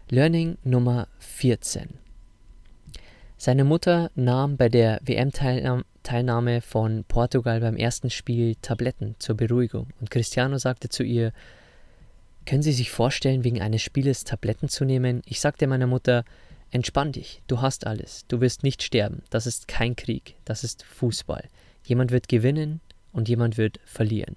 Learning 0.09 0.57
Nummer 0.65 1.07
14. 1.19 1.91
Seine 3.37 3.63
Mutter 3.63 4.11
nahm 4.15 4.57
bei 4.57 4.67
der 4.67 4.99
WM-Teilnahme 5.05 6.59
von 6.59 7.05
Portugal 7.07 7.61
beim 7.61 7.77
ersten 7.77 8.09
Spiel 8.09 8.55
Tabletten 8.61 9.15
zur 9.19 9.37
Beruhigung 9.37 9.87
und 10.01 10.11
Cristiano 10.11 10.57
sagte 10.57 10.89
zu 10.89 11.03
ihr, 11.03 11.31
können 12.45 12.61
Sie 12.61 12.73
sich 12.73 12.91
vorstellen, 12.91 13.45
wegen 13.45 13.61
eines 13.61 13.81
Spieles 13.81 14.25
Tabletten 14.25 14.67
zu 14.67 14.83
nehmen? 14.83 15.21
Ich 15.25 15.39
sagte 15.39 15.65
meiner 15.65 15.87
Mutter, 15.87 16.25
Entspann 16.71 17.11
dich, 17.11 17.41
du 17.45 17.61
hast 17.61 17.85
alles, 17.85 18.25
du 18.27 18.41
wirst 18.41 18.63
nicht 18.63 18.81
sterben, 18.81 19.21
das 19.29 19.45
ist 19.45 19.67
kein 19.67 19.95
Krieg, 19.95 20.35
das 20.43 20.63
ist 20.63 20.83
Fußball. 20.83 21.47
Jemand 21.83 22.11
wird 22.11 22.27
gewinnen 22.27 22.81
und 23.11 23.29
jemand 23.29 23.57
wird 23.57 23.79
verlieren. 23.85 24.35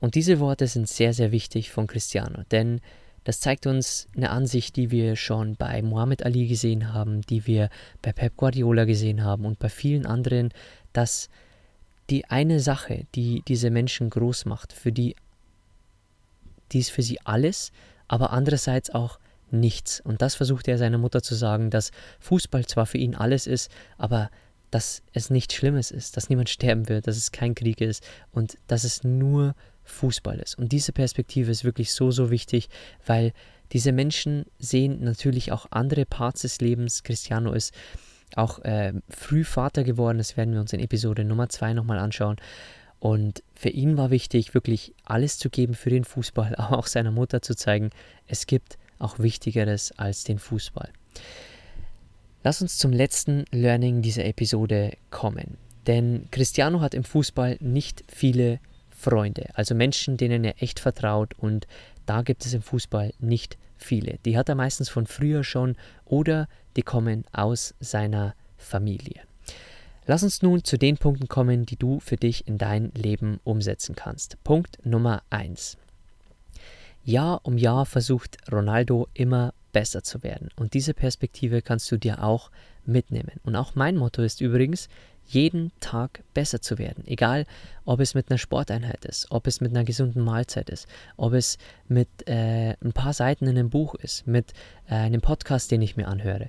Und 0.00 0.14
diese 0.14 0.40
Worte 0.40 0.66
sind 0.66 0.88
sehr, 0.88 1.12
sehr 1.12 1.32
wichtig 1.32 1.70
von 1.70 1.86
Cristiano, 1.86 2.42
denn 2.50 2.80
das 3.24 3.40
zeigt 3.40 3.66
uns 3.66 4.06
eine 4.16 4.30
Ansicht, 4.30 4.76
die 4.76 4.92
wir 4.92 5.16
schon 5.16 5.56
bei 5.56 5.82
Muhammad 5.82 6.24
Ali 6.24 6.46
gesehen 6.46 6.94
haben, 6.94 7.22
die 7.22 7.48
wir 7.48 7.70
bei 8.00 8.12
Pep 8.12 8.36
Guardiola 8.36 8.84
gesehen 8.84 9.24
haben 9.24 9.44
und 9.46 9.58
bei 9.58 9.68
vielen 9.68 10.06
anderen, 10.06 10.50
dass 10.92 11.28
die 12.08 12.24
eine 12.26 12.60
Sache, 12.60 13.06
die 13.16 13.42
diese 13.48 13.70
Menschen 13.70 14.10
groß 14.10 14.44
macht, 14.44 14.72
für 14.72 14.92
die, 14.92 15.16
ist 16.72 16.92
für 16.92 17.02
sie 17.02 17.18
alles, 17.24 17.72
aber 18.06 18.30
andererseits 18.30 18.90
auch 18.90 19.18
nichts. 19.50 20.00
Und 20.00 20.22
das 20.22 20.36
versucht 20.36 20.68
er 20.68 20.78
seiner 20.78 20.98
Mutter 20.98 21.20
zu 21.20 21.34
sagen, 21.34 21.70
dass 21.70 21.90
Fußball 22.20 22.64
zwar 22.66 22.86
für 22.86 22.98
ihn 22.98 23.16
alles 23.16 23.48
ist, 23.48 23.72
aber 23.98 24.30
dass 24.76 25.02
es 25.14 25.30
nichts 25.30 25.54
Schlimmes 25.54 25.90
ist, 25.90 26.18
dass 26.18 26.28
niemand 26.28 26.50
sterben 26.50 26.90
wird, 26.90 27.06
dass 27.06 27.16
es 27.16 27.32
kein 27.32 27.54
Krieg 27.54 27.80
ist 27.80 28.06
und 28.30 28.58
dass 28.66 28.84
es 28.84 29.04
nur 29.04 29.54
Fußball 29.84 30.38
ist. 30.38 30.58
Und 30.58 30.70
diese 30.70 30.92
Perspektive 30.92 31.50
ist 31.50 31.64
wirklich 31.64 31.94
so, 31.94 32.10
so 32.10 32.30
wichtig, 32.30 32.68
weil 33.06 33.32
diese 33.72 33.90
Menschen 33.90 34.44
sehen 34.58 35.02
natürlich 35.02 35.50
auch 35.50 35.64
andere 35.70 36.04
Parts 36.04 36.42
des 36.42 36.60
Lebens. 36.60 37.04
Cristiano 37.04 37.54
ist 37.54 37.72
auch 38.34 38.58
äh, 38.66 38.92
früh 39.08 39.44
Vater 39.44 39.82
geworden, 39.82 40.18
das 40.18 40.36
werden 40.36 40.52
wir 40.52 40.60
uns 40.60 40.74
in 40.74 40.80
Episode 40.80 41.24
Nummer 41.24 41.48
2 41.48 41.72
nochmal 41.72 41.98
anschauen. 41.98 42.36
Und 42.98 43.42
für 43.54 43.70
ihn 43.70 43.96
war 43.96 44.10
wichtig, 44.10 44.52
wirklich 44.52 44.92
alles 45.06 45.38
zu 45.38 45.48
geben 45.48 45.72
für 45.72 45.88
den 45.88 46.04
Fußball, 46.04 46.54
aber 46.58 46.76
auch 46.76 46.86
seiner 46.86 47.12
Mutter 47.12 47.40
zu 47.40 47.56
zeigen, 47.56 47.88
es 48.26 48.46
gibt 48.46 48.76
auch 48.98 49.20
Wichtigeres 49.20 49.92
als 49.92 50.24
den 50.24 50.38
Fußball. 50.38 50.90
Lass 52.46 52.62
uns 52.62 52.78
zum 52.78 52.92
letzten 52.92 53.44
Learning 53.50 54.02
dieser 54.02 54.24
Episode 54.24 54.92
kommen. 55.10 55.58
Denn 55.88 56.28
Cristiano 56.30 56.80
hat 56.80 56.94
im 56.94 57.02
Fußball 57.02 57.56
nicht 57.58 58.04
viele 58.06 58.60
Freunde, 58.88 59.48
also 59.54 59.74
Menschen, 59.74 60.16
denen 60.16 60.44
er 60.44 60.62
echt 60.62 60.78
vertraut 60.78 61.34
und 61.36 61.66
da 62.06 62.22
gibt 62.22 62.46
es 62.46 62.54
im 62.54 62.62
Fußball 62.62 63.12
nicht 63.18 63.58
viele. 63.76 64.20
Die 64.24 64.38
hat 64.38 64.48
er 64.48 64.54
meistens 64.54 64.88
von 64.88 65.08
früher 65.08 65.42
schon 65.42 65.74
oder 66.04 66.46
die 66.76 66.82
kommen 66.82 67.24
aus 67.32 67.74
seiner 67.80 68.36
Familie. 68.56 69.22
Lass 70.06 70.22
uns 70.22 70.40
nun 70.40 70.62
zu 70.62 70.78
den 70.78 70.98
Punkten 70.98 71.26
kommen, 71.26 71.66
die 71.66 71.76
du 71.76 71.98
für 71.98 72.16
dich 72.16 72.46
in 72.46 72.58
dein 72.58 72.92
Leben 72.92 73.40
umsetzen 73.42 73.96
kannst. 73.96 74.36
Punkt 74.44 74.78
Nummer 74.86 75.24
1. 75.30 75.78
Jahr 77.02 77.40
um 77.42 77.58
Jahr 77.58 77.86
versucht 77.86 78.36
Ronaldo 78.52 79.08
immer 79.14 79.52
besser 79.76 80.02
zu 80.02 80.22
werden. 80.22 80.48
Und 80.56 80.72
diese 80.72 80.94
Perspektive 80.94 81.60
kannst 81.60 81.92
du 81.92 81.98
dir 81.98 82.22
auch 82.22 82.50
mitnehmen. 82.86 83.32
Und 83.44 83.56
auch 83.56 83.74
mein 83.74 83.98
Motto 83.98 84.22
ist 84.22 84.40
übrigens, 84.40 84.88
jeden 85.26 85.70
Tag 85.80 86.22
besser 86.32 86.62
zu 86.62 86.78
werden. 86.78 87.04
Egal, 87.06 87.44
ob 87.84 88.00
es 88.00 88.14
mit 88.14 88.30
einer 88.30 88.38
Sporteinheit 88.38 89.04
ist, 89.04 89.26
ob 89.30 89.46
es 89.46 89.60
mit 89.60 89.72
einer 89.72 89.84
gesunden 89.84 90.22
Mahlzeit 90.22 90.70
ist, 90.70 90.88
ob 91.18 91.34
es 91.34 91.58
mit 91.88 92.08
äh, 92.26 92.74
ein 92.82 92.94
paar 92.94 93.12
Seiten 93.12 93.44
in 93.44 93.58
einem 93.58 93.68
Buch 93.68 93.94
ist, 93.96 94.26
mit 94.26 94.54
äh, 94.88 94.94
einem 94.94 95.20
Podcast, 95.20 95.70
den 95.70 95.82
ich 95.82 95.94
mir 95.94 96.08
anhöre. 96.08 96.48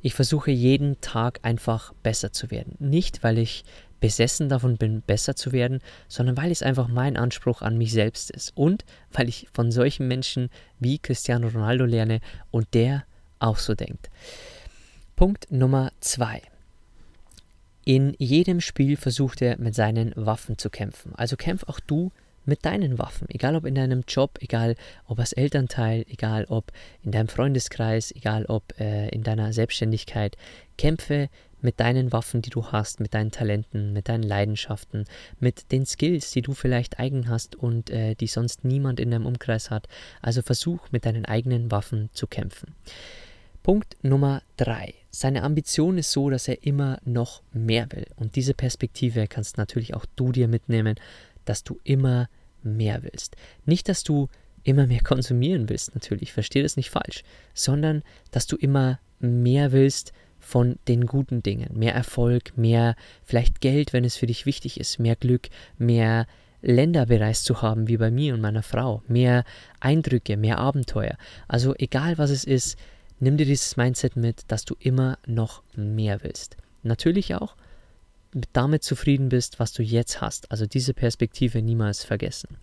Ich 0.00 0.14
versuche 0.14 0.52
jeden 0.52 1.00
Tag 1.00 1.40
einfach 1.42 1.92
besser 2.04 2.32
zu 2.32 2.52
werden. 2.52 2.76
Nicht, 2.78 3.24
weil 3.24 3.38
ich 3.38 3.64
besessen 4.00 4.48
davon 4.48 4.76
bin, 4.76 5.02
besser 5.02 5.36
zu 5.36 5.52
werden, 5.52 5.80
sondern 6.08 6.36
weil 6.36 6.50
es 6.50 6.62
einfach 6.62 6.88
mein 6.88 7.16
Anspruch 7.16 7.62
an 7.62 7.78
mich 7.78 7.92
selbst 7.92 8.30
ist 8.30 8.56
und 8.56 8.84
weil 9.12 9.28
ich 9.28 9.48
von 9.52 9.72
solchen 9.72 10.08
Menschen 10.08 10.50
wie 10.78 10.98
Cristiano 10.98 11.48
Ronaldo 11.48 11.84
lerne 11.84 12.20
und 12.50 12.74
der 12.74 13.04
auch 13.38 13.58
so 13.58 13.74
denkt. 13.74 14.10
Punkt 15.16 15.50
Nummer 15.50 15.92
zwei. 16.00 16.42
In 17.84 18.14
jedem 18.18 18.60
Spiel 18.60 18.96
versucht 18.96 19.40
er 19.40 19.58
mit 19.58 19.74
seinen 19.74 20.12
Waffen 20.14 20.58
zu 20.58 20.68
kämpfen. 20.68 21.12
Also 21.16 21.36
kämpf 21.36 21.64
auch 21.64 21.80
du 21.80 22.12
mit 22.48 22.64
deinen 22.64 22.98
Waffen, 22.98 23.28
egal 23.30 23.56
ob 23.56 23.66
in 23.66 23.74
deinem 23.74 24.04
Job, 24.08 24.38
egal 24.40 24.74
ob 25.06 25.18
als 25.18 25.32
Elternteil, 25.32 26.04
egal 26.08 26.46
ob 26.48 26.72
in 27.02 27.12
deinem 27.12 27.28
Freundeskreis, 27.28 28.10
egal 28.12 28.46
ob 28.46 28.78
äh, 28.80 29.08
in 29.10 29.22
deiner 29.22 29.52
Selbstständigkeit. 29.52 30.36
Kämpfe 30.76 31.28
mit 31.60 31.80
deinen 31.80 32.12
Waffen, 32.12 32.42
die 32.42 32.50
du 32.50 32.66
hast, 32.66 33.00
mit 33.00 33.14
deinen 33.14 33.30
Talenten, 33.30 33.92
mit 33.92 34.08
deinen 34.08 34.22
Leidenschaften, 34.22 35.04
mit 35.40 35.72
den 35.72 35.86
Skills, 35.86 36.30
die 36.30 36.42
du 36.42 36.52
vielleicht 36.52 36.98
eigen 36.98 37.28
hast 37.28 37.56
und 37.56 37.90
äh, 37.90 38.14
die 38.14 38.26
sonst 38.26 38.64
niemand 38.64 39.00
in 39.00 39.10
deinem 39.10 39.26
Umkreis 39.26 39.70
hat. 39.70 39.88
Also 40.22 40.42
versuch 40.42 40.90
mit 40.90 41.04
deinen 41.04 41.24
eigenen 41.24 41.70
Waffen 41.70 42.10
zu 42.12 42.26
kämpfen. 42.26 42.74
Punkt 43.62 43.96
Nummer 44.02 44.42
drei. 44.56 44.94
Seine 45.10 45.42
Ambition 45.42 45.98
ist 45.98 46.12
so, 46.12 46.30
dass 46.30 46.48
er 46.48 46.64
immer 46.64 47.00
noch 47.04 47.42
mehr 47.52 47.88
will. 47.92 48.06
Und 48.16 48.36
diese 48.36 48.54
Perspektive 48.54 49.26
kannst 49.26 49.58
natürlich 49.58 49.94
auch 49.94 50.06
du 50.16 50.32
dir 50.32 50.48
mitnehmen, 50.48 50.94
dass 51.44 51.64
du 51.64 51.78
immer 51.84 52.28
mehr 52.62 53.02
willst. 53.02 53.36
Nicht, 53.66 53.88
dass 53.88 54.04
du 54.04 54.28
immer 54.62 54.86
mehr 54.86 55.00
konsumieren 55.04 55.68
willst, 55.68 55.94
natürlich, 55.94 56.32
verstehe 56.32 56.62
das 56.62 56.76
nicht 56.76 56.90
falsch, 56.90 57.24
sondern 57.54 58.02
dass 58.30 58.46
du 58.46 58.56
immer 58.56 59.00
mehr 59.20 59.72
willst 59.72 60.12
von 60.48 60.78
den 60.88 61.04
guten 61.04 61.42
Dingen. 61.42 61.78
Mehr 61.78 61.94
Erfolg, 61.94 62.56
mehr 62.56 62.96
vielleicht 63.22 63.60
Geld, 63.60 63.92
wenn 63.92 64.04
es 64.04 64.16
für 64.16 64.26
dich 64.26 64.46
wichtig 64.46 64.80
ist, 64.80 64.98
mehr 64.98 65.14
Glück, 65.14 65.50
mehr 65.76 66.26
Länder 66.62 67.04
bereist 67.04 67.44
zu 67.44 67.60
haben, 67.60 67.86
wie 67.86 67.98
bei 67.98 68.10
mir 68.10 68.32
und 68.32 68.40
meiner 68.40 68.62
Frau, 68.62 69.02
mehr 69.06 69.44
Eindrücke, 69.78 70.38
mehr 70.38 70.56
Abenteuer. 70.56 71.18
Also 71.48 71.74
egal 71.76 72.16
was 72.16 72.30
es 72.30 72.44
ist, 72.44 72.78
nimm 73.20 73.36
dir 73.36 73.44
dieses 73.44 73.76
Mindset 73.76 74.16
mit, 74.16 74.44
dass 74.48 74.64
du 74.64 74.74
immer 74.80 75.18
noch 75.26 75.62
mehr 75.76 76.22
willst. 76.22 76.56
Natürlich 76.82 77.34
auch 77.34 77.54
damit 78.54 78.82
zufrieden 78.82 79.28
bist, 79.28 79.60
was 79.60 79.74
du 79.74 79.82
jetzt 79.82 80.22
hast. 80.22 80.50
Also 80.50 80.64
diese 80.64 80.94
Perspektive 80.94 81.60
niemals 81.60 82.04
vergessen. 82.04 82.56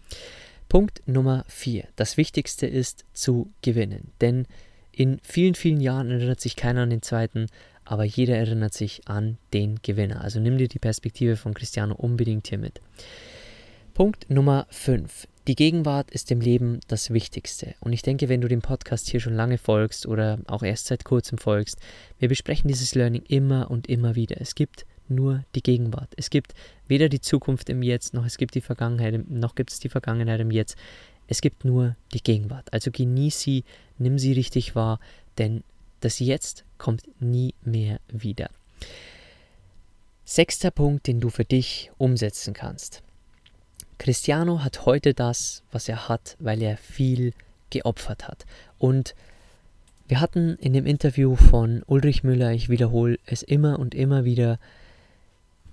Punkt 0.70 1.04
Nummer 1.06 1.46
4. 1.50 1.88
Das 1.96 2.18
Wichtigste 2.18 2.66
ist 2.66 3.06
zu 3.14 3.52
gewinnen. 3.62 4.12
Denn 4.22 4.48
in 4.96 5.20
vielen, 5.24 5.56
vielen 5.56 5.82
Jahren 5.82 6.10
erinnert 6.10 6.40
sich 6.40 6.56
keiner 6.56 6.84
an 6.84 6.90
den 6.90 7.02
zweiten, 7.02 7.48
aber 7.86 8.04
jeder 8.04 8.36
erinnert 8.36 8.74
sich 8.74 9.02
an 9.08 9.38
den 9.54 9.80
Gewinner. 9.82 10.22
Also 10.22 10.40
nimm 10.40 10.58
dir 10.58 10.68
die 10.68 10.80
Perspektive 10.80 11.38
von 11.38 11.54
Cristiano 11.54 11.96
unbedingt 11.96 12.48
hier 12.48 12.58
mit. 12.58 12.82
Punkt 13.94 14.30
Nummer 14.30 14.68
5. 14.72 15.28
Die 15.48 15.56
Gegenwart 15.56 16.10
ist 16.10 16.32
im 16.32 16.42
Leben 16.42 16.80
das 16.88 17.12
Wichtigste. 17.12 17.76
Und 17.80 17.94
ich 17.94 18.02
denke, 18.02 18.30
wenn 18.30 18.42
du 18.42 18.48
dem 18.48 18.62
Podcast 18.62 19.08
hier 19.10 19.20
schon 19.20 19.36
lange 19.36 19.60
folgst 19.60 20.08
oder 20.08 20.40
auch 20.48 20.64
erst 20.64 20.88
seit 20.88 21.06
kurzem 21.06 21.38
folgst, 21.38 21.80
wir 22.18 22.28
besprechen 22.28 22.68
dieses 22.68 22.96
Learning 22.96 23.22
immer 23.28 23.70
und 23.70 23.88
immer 23.88 24.16
wieder. 24.16 24.42
Es 24.42 24.56
gibt 24.56 24.88
nur 25.08 25.44
die 25.54 25.62
Gegenwart. 25.62 26.10
Es 26.18 26.32
gibt 26.32 26.56
weder 26.88 27.10
die 27.10 27.22
Zukunft 27.22 27.70
im 27.70 27.84
Jetzt, 27.84 28.16
noch 28.16 28.26
es 28.26 28.38
gibt 28.38 28.56
die 28.56 28.62
Vergangenheit, 28.62 29.30
noch 29.30 29.54
gibt 29.54 29.72
es 29.72 29.80
die 29.80 29.90
Vergangenheit 29.90 30.40
im 30.40 30.50
Jetzt. 30.50 30.78
Es 31.28 31.42
gibt 31.42 31.64
nur 31.64 31.96
die 32.14 32.24
Gegenwart. 32.24 32.74
Also 32.74 32.90
genieß 32.92 33.40
sie, 33.40 33.64
nimm 34.00 34.18
sie 34.18 34.34
richtig 34.34 34.76
wahr, 34.76 35.00
denn 35.38 35.64
das 36.00 36.20
Jetzt 36.20 36.66
kommt 36.78 37.04
nie 37.22 37.54
mehr 37.64 38.00
wieder. 38.08 38.50
Sechster 40.24 40.72
Punkt, 40.72 41.08
den 41.08 41.20
du 41.20 41.30
für 41.30 41.46
dich 41.46 41.92
umsetzen 41.98 42.54
kannst. 42.54 43.04
Cristiano 43.98 44.64
hat 44.64 44.86
heute 44.86 45.14
das, 45.14 45.64
was 45.72 45.88
er 45.88 46.10
hat, 46.10 46.36
weil 46.40 46.62
er 46.62 46.78
viel 46.78 47.34
geopfert 47.70 48.28
hat. 48.28 48.46
Und 48.78 49.16
wir 50.08 50.22
hatten 50.22 50.56
in 50.58 50.74
dem 50.74 50.86
Interview 50.86 51.36
von 51.36 51.84
Ulrich 51.88 52.24
Müller, 52.24 52.52
ich 52.52 52.70
wiederhole 52.70 53.20
es 53.26 53.42
immer 53.42 53.80
und 53.80 53.96
immer 53.96 54.26
wieder, 54.26 54.60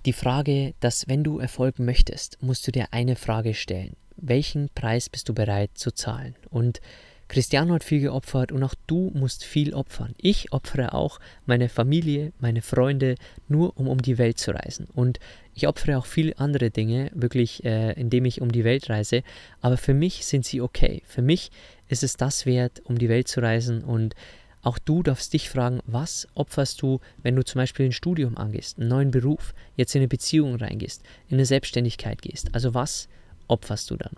die 0.05 0.13
Frage, 0.13 0.73
dass 0.79 1.07
wenn 1.07 1.23
du 1.23 1.39
Erfolg 1.39 1.79
möchtest, 1.79 2.41
musst 2.41 2.67
du 2.67 2.71
dir 2.71 2.87
eine 2.91 3.15
Frage 3.15 3.53
stellen. 3.53 3.95
Welchen 4.17 4.69
Preis 4.75 5.09
bist 5.09 5.29
du 5.29 5.33
bereit 5.33 5.71
zu 5.75 5.91
zahlen? 5.91 6.35
Und 6.49 6.81
Cristiano 7.27 7.73
hat 7.73 7.83
viel 7.83 8.01
geopfert 8.01 8.51
und 8.51 8.63
auch 8.63 8.75
du 8.87 9.11
musst 9.13 9.43
viel 9.43 9.73
opfern. 9.73 10.13
Ich 10.17 10.51
opfere 10.51 10.93
auch 10.93 11.19
meine 11.45 11.69
Familie, 11.69 12.31
meine 12.39 12.61
Freunde, 12.61 13.15
nur 13.47 13.77
um 13.77 13.87
um 13.87 14.01
die 14.01 14.17
Welt 14.17 14.37
zu 14.37 14.51
reisen. 14.51 14.87
Und 14.93 15.19
ich 15.55 15.67
opfere 15.67 15.97
auch 15.97 16.05
viele 16.05 16.37
andere 16.37 16.69
Dinge, 16.69 17.11
wirklich, 17.13 17.63
äh, 17.63 17.93
indem 17.93 18.25
ich 18.25 18.41
um 18.41 18.51
die 18.51 18.63
Welt 18.63 18.89
reise. 18.89 19.23
Aber 19.61 19.77
für 19.77 19.93
mich 19.93 20.25
sind 20.25 20.45
sie 20.45 20.61
okay. 20.61 21.01
Für 21.05 21.21
mich 21.21 21.51
ist 21.87 22.03
es 22.03 22.17
das 22.17 22.45
wert, 22.45 22.81
um 22.85 22.97
die 22.97 23.09
Welt 23.09 23.27
zu 23.27 23.39
reisen. 23.39 23.83
Und 23.83 24.15
auch 24.63 24.79
du 24.79 25.03
darfst 25.03 25.33
dich 25.33 25.49
fragen, 25.49 25.81
was 25.85 26.27
opferst 26.35 26.81
du, 26.81 27.01
wenn 27.21 27.35
du 27.35 27.43
zum 27.43 27.59
Beispiel 27.59 27.85
ein 27.85 27.91
Studium 27.91 28.37
angehst, 28.37 28.79
einen 28.79 28.89
neuen 28.89 29.11
Beruf, 29.11 29.53
jetzt 29.75 29.93
in 29.93 29.99
eine 29.99 30.07
Beziehung 30.07 30.55
reingehst, 30.55 31.03
in 31.29 31.35
eine 31.35 31.45
Selbstständigkeit 31.45 32.21
gehst. 32.21 32.53
Also 32.55 32.73
was 32.73 33.09
opferst 33.47 33.91
du 33.91 33.97
dann? 33.97 34.13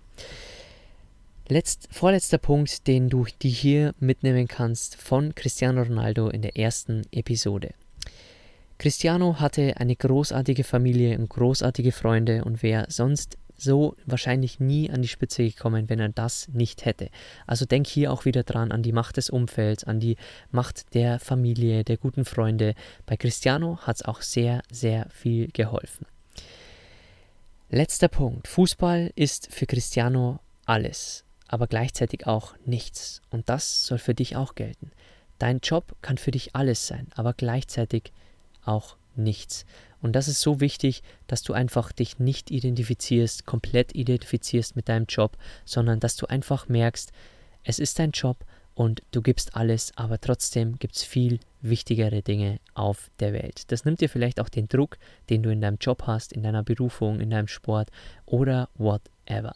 Letzt, 1.47 1.87
vorletzter 1.91 2.39
Punkt, 2.39 2.87
den 2.87 3.07
du 3.07 3.27
die 3.43 3.49
hier 3.49 3.93
mitnehmen 3.99 4.47
kannst 4.47 4.95
von 4.95 5.35
Cristiano 5.35 5.83
Ronaldo 5.83 6.27
in 6.29 6.41
der 6.41 6.57
ersten 6.57 7.03
Episode. 7.11 7.75
Cristiano 8.79 9.39
hatte 9.39 9.77
eine 9.77 9.95
großartige 9.95 10.63
Familie 10.63 11.19
und 11.19 11.29
großartige 11.29 11.91
Freunde 11.91 12.43
und 12.43 12.63
wäre 12.63 12.87
sonst 12.89 13.37
so 13.55 13.95
wahrscheinlich 14.07 14.59
nie 14.59 14.89
an 14.89 15.03
die 15.03 15.07
Spitze 15.07 15.43
gekommen, 15.43 15.87
wenn 15.87 15.99
er 15.99 16.09
das 16.09 16.47
nicht 16.47 16.83
hätte. 16.83 17.11
Also 17.45 17.65
denk 17.65 17.85
hier 17.85 18.11
auch 18.11 18.25
wieder 18.25 18.41
dran 18.41 18.71
an 18.71 18.81
die 18.81 18.91
Macht 18.91 19.17
des 19.17 19.29
Umfelds, 19.29 19.83
an 19.83 19.99
die 19.99 20.17
Macht 20.49 20.95
der 20.95 21.19
Familie, 21.19 21.83
der 21.83 21.97
guten 21.97 22.25
Freunde. 22.25 22.73
Bei 23.05 23.17
Cristiano 23.17 23.77
hat 23.83 23.97
es 23.97 24.01
auch 24.01 24.23
sehr, 24.23 24.63
sehr 24.71 25.07
viel 25.11 25.49
geholfen. 25.51 26.07
Letzter 27.69 28.07
Punkt. 28.07 28.47
Fußball 28.47 29.11
ist 29.15 29.53
für 29.53 29.67
Cristiano 29.67 30.39
alles 30.65 31.24
aber 31.55 31.67
gleichzeitig 31.67 32.27
auch 32.27 32.53
nichts. 32.65 33.21
Und 33.29 33.47
das 33.47 33.85
soll 33.85 33.97
für 33.97 34.13
dich 34.13 34.35
auch 34.35 34.55
gelten. 34.55 34.91
Dein 35.39 35.59
Job 35.59 35.95
kann 36.01 36.17
für 36.17 36.31
dich 36.31 36.53
alles 36.53 36.85
sein, 36.85 37.07
aber 37.15 37.31
gleichzeitig 37.31 38.11
auch 38.65 38.97
nichts. 39.15 39.65
Und 40.01 40.17
das 40.17 40.27
ist 40.27 40.41
so 40.41 40.59
wichtig, 40.59 41.01
dass 41.27 41.43
du 41.43 41.53
einfach 41.53 41.93
dich 41.93 42.19
nicht 42.19 42.51
identifizierst, 42.51 43.45
komplett 43.45 43.95
identifizierst 43.95 44.75
mit 44.75 44.89
deinem 44.89 45.05
Job, 45.05 45.37
sondern 45.63 46.01
dass 46.01 46.17
du 46.17 46.25
einfach 46.25 46.67
merkst, 46.67 47.13
es 47.63 47.79
ist 47.79 47.99
dein 47.99 48.11
Job 48.11 48.35
und 48.73 49.01
du 49.11 49.21
gibst 49.21 49.55
alles, 49.55 49.93
aber 49.95 50.19
trotzdem 50.19 50.77
gibt 50.77 50.97
es 50.97 51.03
viel 51.03 51.39
wichtigere 51.61 52.21
Dinge 52.21 52.59
auf 52.73 53.09
der 53.21 53.31
Welt. 53.31 53.71
Das 53.71 53.85
nimmt 53.85 54.01
dir 54.01 54.09
vielleicht 54.09 54.41
auch 54.41 54.49
den 54.49 54.67
Druck, 54.67 54.97
den 55.29 55.41
du 55.41 55.51
in 55.51 55.61
deinem 55.61 55.77
Job 55.79 56.03
hast, 56.05 56.33
in 56.33 56.43
deiner 56.43 56.63
Berufung, 56.63 57.21
in 57.21 57.29
deinem 57.29 57.47
Sport 57.47 57.91
oder 58.25 58.67
whatever. 58.75 59.55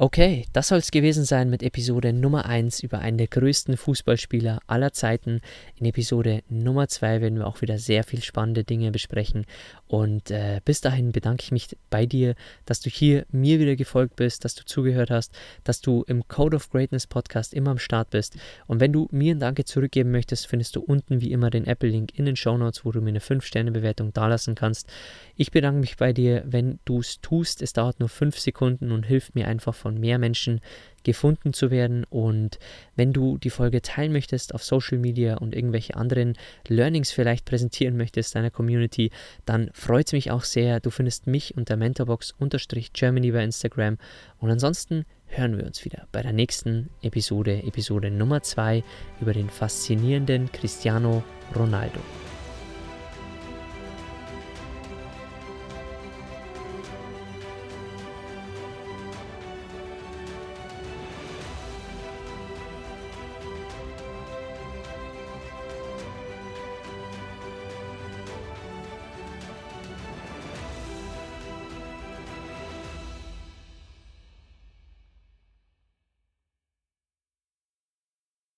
Okay, 0.00 0.46
das 0.52 0.68
soll 0.68 0.78
es 0.78 0.92
gewesen 0.92 1.24
sein 1.24 1.50
mit 1.50 1.60
Episode 1.60 2.12
Nummer 2.12 2.46
1 2.46 2.84
über 2.84 3.00
einen 3.00 3.18
der 3.18 3.26
größten 3.26 3.76
Fußballspieler 3.76 4.60
aller 4.68 4.92
Zeiten. 4.92 5.40
In 5.74 5.86
Episode 5.86 6.44
Nummer 6.48 6.86
2 6.86 7.20
werden 7.20 7.40
wir 7.40 7.48
auch 7.48 7.62
wieder 7.62 7.78
sehr 7.78 8.04
viel 8.04 8.22
spannende 8.22 8.62
Dinge 8.62 8.92
besprechen. 8.92 9.44
Und 9.88 10.30
äh, 10.30 10.60
bis 10.64 10.80
dahin 10.80 11.10
bedanke 11.10 11.42
ich 11.42 11.50
mich 11.50 11.76
bei 11.90 12.06
dir, 12.06 12.36
dass 12.64 12.78
du 12.78 12.90
hier 12.90 13.26
mir 13.32 13.58
wieder 13.58 13.74
gefolgt 13.74 14.14
bist, 14.14 14.44
dass 14.44 14.54
du 14.54 14.64
zugehört 14.64 15.10
hast, 15.10 15.36
dass 15.64 15.80
du 15.80 16.04
im 16.06 16.28
Code 16.28 16.54
of 16.54 16.70
Greatness 16.70 17.08
Podcast 17.08 17.52
immer 17.52 17.72
am 17.72 17.78
Start 17.78 18.10
bist. 18.10 18.36
Und 18.68 18.78
wenn 18.78 18.92
du 18.92 19.08
mir 19.10 19.34
ein 19.34 19.40
Danke 19.40 19.64
zurückgeben 19.64 20.12
möchtest, 20.12 20.46
findest 20.46 20.76
du 20.76 20.80
unten 20.80 21.20
wie 21.20 21.32
immer 21.32 21.50
den 21.50 21.66
Apple-Link 21.66 22.16
in 22.16 22.24
den 22.24 22.36
Show 22.36 22.56
Notes, 22.56 22.84
wo 22.84 22.92
du 22.92 23.00
mir 23.00 23.08
eine 23.08 23.18
5-Sterne-Bewertung 23.18 24.12
dalassen 24.12 24.54
kannst. 24.54 24.86
Ich 25.34 25.50
bedanke 25.50 25.80
mich 25.80 25.96
bei 25.96 26.12
dir, 26.12 26.44
wenn 26.46 26.78
du 26.84 27.00
es 27.00 27.20
tust. 27.20 27.62
Es 27.62 27.72
dauert 27.72 27.98
nur 27.98 28.08
5 28.08 28.38
Sekunden 28.38 28.92
und 28.92 29.04
hilft 29.04 29.34
mir 29.34 29.48
einfach 29.48 29.74
von 29.74 29.87
von 29.88 29.98
mehr 29.98 30.18
Menschen 30.18 30.60
gefunden 31.02 31.54
zu 31.54 31.70
werden. 31.70 32.04
Und 32.10 32.58
wenn 32.94 33.14
du 33.14 33.38
die 33.38 33.48
Folge 33.48 33.80
teilen 33.80 34.12
möchtest 34.12 34.54
auf 34.54 34.62
Social 34.62 34.98
Media 34.98 35.38
und 35.38 35.54
irgendwelche 35.54 35.96
anderen 35.96 36.34
Learnings 36.66 37.10
vielleicht 37.10 37.46
präsentieren 37.46 37.96
möchtest 37.96 38.34
deiner 38.34 38.50
Community, 38.50 39.10
dann 39.46 39.70
freut 39.72 40.08
es 40.08 40.12
mich 40.12 40.30
auch 40.30 40.44
sehr. 40.44 40.80
Du 40.80 40.90
findest 40.90 41.26
mich 41.26 41.56
unter 41.56 41.76
Mentorbox-Germany 41.78 43.32
bei 43.32 43.42
Instagram. 43.42 43.96
Und 44.40 44.50
ansonsten 44.50 45.06
hören 45.24 45.56
wir 45.56 45.64
uns 45.64 45.86
wieder 45.86 46.06
bei 46.12 46.20
der 46.22 46.34
nächsten 46.34 46.90
Episode, 47.00 47.62
Episode 47.62 48.10
Nummer 48.10 48.42
2 48.42 48.84
über 49.22 49.32
den 49.32 49.48
faszinierenden 49.48 50.52
Cristiano 50.52 51.22
Ronaldo. 51.56 52.00